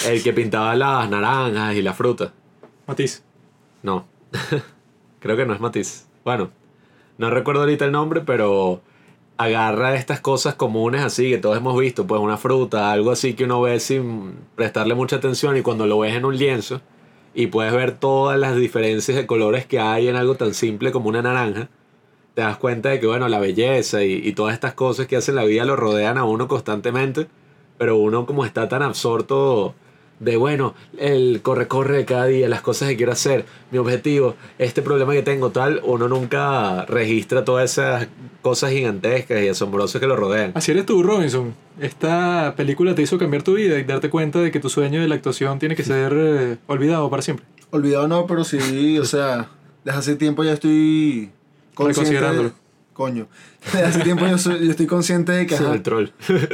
El 0.08 0.22
que 0.24 0.34
pintaba 0.34 0.76
las 0.76 1.10
naranjas 1.10 1.76
y 1.76 1.82
la 1.82 1.94
fruta. 1.94 2.34
Matiz. 2.88 3.24
No. 3.82 4.06
Creo 5.20 5.38
que 5.38 5.46
no 5.46 5.54
es 5.54 5.60
Matisse. 5.60 6.06
Bueno, 6.26 6.52
no 7.18 7.30
recuerdo 7.30 7.62
ahorita 7.62 7.86
el 7.86 7.92
nombre, 7.92 8.22
pero 8.22 8.82
agarra 9.38 9.96
estas 9.96 10.20
cosas 10.20 10.56
comunes 10.56 11.02
así 11.02 11.30
que 11.30 11.38
todos 11.38 11.58
hemos 11.58 11.80
visto, 11.80 12.06
pues 12.06 12.22
una 12.22 12.38
fruta, 12.38 12.92
algo 12.92 13.12
así 13.12 13.34
que 13.34 13.46
uno 13.46 13.62
ve 13.62 13.80
sin 13.80 14.36
prestarle 14.56 14.96
mucha 14.96 15.16
atención 15.18 15.58
y 15.58 15.62
cuando 15.62 15.88
lo 15.88 16.00
ves 16.00 16.16
en 16.16 16.26
un 16.26 16.38
lienzo 16.38 16.82
y 17.34 17.48
puedes 17.48 17.74
ver 17.74 17.98
todas 17.98 18.40
las 18.40 18.56
diferencias 18.56 19.18
de 19.18 19.26
colores 19.26 19.66
que 19.66 19.80
hay 19.80 20.08
en 20.08 20.16
algo 20.16 20.36
tan 20.36 20.54
simple 20.54 20.92
como 20.92 21.10
una 21.10 21.22
naranja, 21.22 21.70
te 22.36 22.42
das 22.42 22.58
cuenta 22.58 22.90
de 22.90 23.00
que 23.00 23.08
bueno, 23.08 23.28
la 23.28 23.40
belleza 23.40 24.04
y, 24.04 24.14
y 24.14 24.34
todas 24.34 24.54
estas 24.54 24.74
cosas 24.74 25.08
que 25.08 25.16
hacen 25.16 25.36
la 25.36 25.46
vida 25.46 25.66
lo 25.66 25.76
rodean 25.76 26.18
a 26.18 26.26
uno 26.26 26.48
constantemente, 26.48 27.28
pero 27.78 27.98
uno 27.98 28.26
como 28.26 28.46
está 28.46 28.68
tan 28.70 28.82
absorto 28.82 29.76
de 30.20 30.38
bueno, 30.38 30.74
el 30.98 31.42
corre-corre 31.42 31.98
de 31.98 32.06
cada 32.06 32.26
día, 32.26 32.48
las 32.48 32.62
cosas 32.62 32.90
que 32.90 32.98
quiero 32.98 33.12
hacer, 33.12 33.46
mi 33.72 33.78
objetivo, 33.78 34.36
este 34.58 34.82
problema 34.82 35.14
que 35.14 35.22
tengo, 35.22 35.50
tal, 35.52 35.82
uno 35.84 36.08
nunca 36.08 36.86
registra 36.86 37.44
todas 37.44 37.72
esas 37.72 38.08
cosas 38.42 38.72
gigantescas 38.72 39.42
y 39.44 39.48
asombrosas 39.50 40.00
que 40.00 40.08
lo 40.08 40.16
rodean. 40.16 40.52
Así 40.56 40.72
eres 40.72 40.86
tú, 40.86 41.04
Robinson. 41.04 41.54
Esta 41.80 42.54
película 42.56 42.96
te 42.96 43.02
hizo 43.02 43.18
cambiar 43.18 43.44
tu 43.44 43.56
vida 43.56 43.78
y 43.80 43.84
darte 43.84 44.10
cuenta 44.10 44.40
de 44.40 44.52
que 44.52 44.60
tu 44.60 44.70
sueño 44.70 45.02
de 45.02 45.08
la 45.08 45.16
actuación 45.16 45.60
tiene 45.60 45.76
que 45.76 45.84
ser 45.84 46.14
eh, 46.16 46.58
olvidado 46.68 47.10
para 47.10 47.22
siempre. 47.22 47.46
Olvidado 47.72 48.08
no, 48.08 48.28
pero 48.28 48.44
sí, 48.44 49.00
o 49.00 49.06
sea, 49.06 49.50
desde 49.84 50.00
hace 50.00 50.16
tiempo 50.16 50.44
ya 50.44 50.54
estoy 50.54 51.32
consciente. 51.74 52.12
Reconsiderándolo. 52.12 52.63
Coño. 52.94 53.28
Desde 53.66 53.84
hace 53.86 54.00
tiempo 54.02 54.26
yo, 54.28 54.38
soy- 54.38 54.64
yo 54.66 54.72
estoy 54.72 54.86
consciente 54.86 55.32
de 55.32 55.46
que 55.48 55.56
ajá, 55.56 55.74
el 55.74 55.82
troll. 55.82 56.10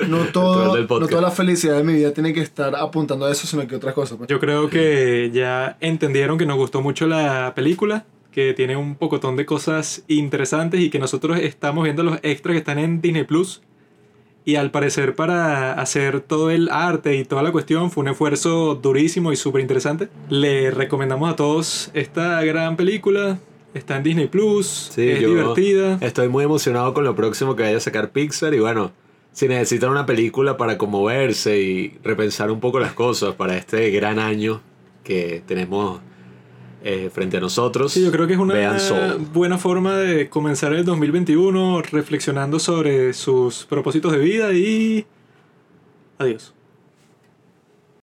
no, 0.08 0.22
El 0.24 0.32
todo, 0.32 0.86
troll 0.86 1.02
no 1.02 1.08
toda 1.08 1.22
la 1.22 1.32
felicidad 1.32 1.76
de 1.78 1.84
mi 1.84 1.94
vida 1.94 2.14
tiene 2.14 2.34
que 2.34 2.42
estar 2.42 2.76
apuntando 2.76 3.26
a 3.26 3.32
eso, 3.32 3.46
sino 3.46 3.68
que 3.68 3.76
otras 3.76 3.94
cosas. 3.94 4.18
pues. 4.18 4.30
Yo 4.30 4.40
creo 4.40 4.70
que 4.70 5.30
ya 5.34 5.78
entendieron 5.82 6.38
que 6.38 6.46
nos 6.46 6.58
gustó 6.58 6.82
mucho 6.82 7.08
la 7.08 7.54
película, 7.56 8.06
que 8.32 8.54
tiene 8.54 8.78
un 8.78 8.96
pocotón 8.96 9.36
de 9.36 9.46
cosas 9.46 10.04
interesantes 10.08 10.80
y 10.80 10.90
que 10.90 11.00
nosotros 11.00 11.40
estamos 11.40 11.84
viendo 11.84 12.04
los 12.04 12.20
extras 12.24 12.54
que 12.54 12.60
están 12.60 12.80
en 12.80 13.02
Disney 13.02 13.24
Plus. 13.26 13.62
Y 14.46 14.56
al 14.56 14.72
parecer 14.72 15.16
para 15.16 15.74
hacer 15.74 16.22
todo 16.22 16.50
el 16.50 16.70
arte 16.72 17.16
y 17.18 17.26
toda 17.26 17.44
la 17.44 17.52
cuestión 17.52 17.92
fue 17.92 18.02
un 18.04 18.08
esfuerzo 18.08 18.74
durísimo 18.76 19.32
y 19.32 19.36
súper 19.36 19.62
interesante. 19.62 20.08
Le 20.30 20.72
recomendamos 20.72 21.30
a 21.32 21.36
todos 21.36 21.92
esta 21.94 22.42
gran 22.44 22.76
película. 22.78 23.38
Está 23.74 23.98
en 23.98 24.04
Disney 24.04 24.28
Plus, 24.28 24.90
Sí, 24.94 25.10
es 25.10 25.20
yo 25.20 25.30
divertida. 25.30 25.98
Estoy 26.02 26.28
muy 26.28 26.44
emocionado 26.44 26.94
con 26.94 27.04
lo 27.04 27.16
próximo 27.16 27.56
que 27.56 27.64
vaya 27.64 27.78
a 27.78 27.82
sacar 27.82 28.12
Pixar 28.12 28.54
y 28.54 28.60
bueno, 28.60 28.92
si 29.32 29.48
necesitan 29.48 29.92
una 29.92 30.06
película 30.06 30.58
para 30.58 30.78
conmoverse 30.78 31.62
y 31.62 31.98
repensar 32.04 32.50
un 32.50 32.60
poco 32.60 32.80
las 32.80 32.94
cosas 32.94 33.36
para 33.36 33.56
este 33.58 33.92
gran 33.92 34.18
año 34.18 34.62
que 35.04 35.44
tenemos 35.46 36.02
eh, 36.84 37.10
frente 37.14 37.38
a 37.38 37.40
nosotros, 37.40 37.92
Sí, 37.92 38.04
yo 38.04 38.12
creo 38.12 38.26
que 38.26 38.34
es 38.34 38.40
una 38.40 39.18
buena 39.34 39.58
forma 39.58 39.98
de 39.98 40.30
comenzar 40.30 40.74
el 40.74 40.84
2021 40.86 41.82
reflexionando 41.84 42.58
sobre 42.58 43.14
sus 43.14 43.66
propósitos 43.66 44.12
de 44.12 44.18
vida 44.18 44.54
y... 44.54 45.06
Adiós. 46.18 46.54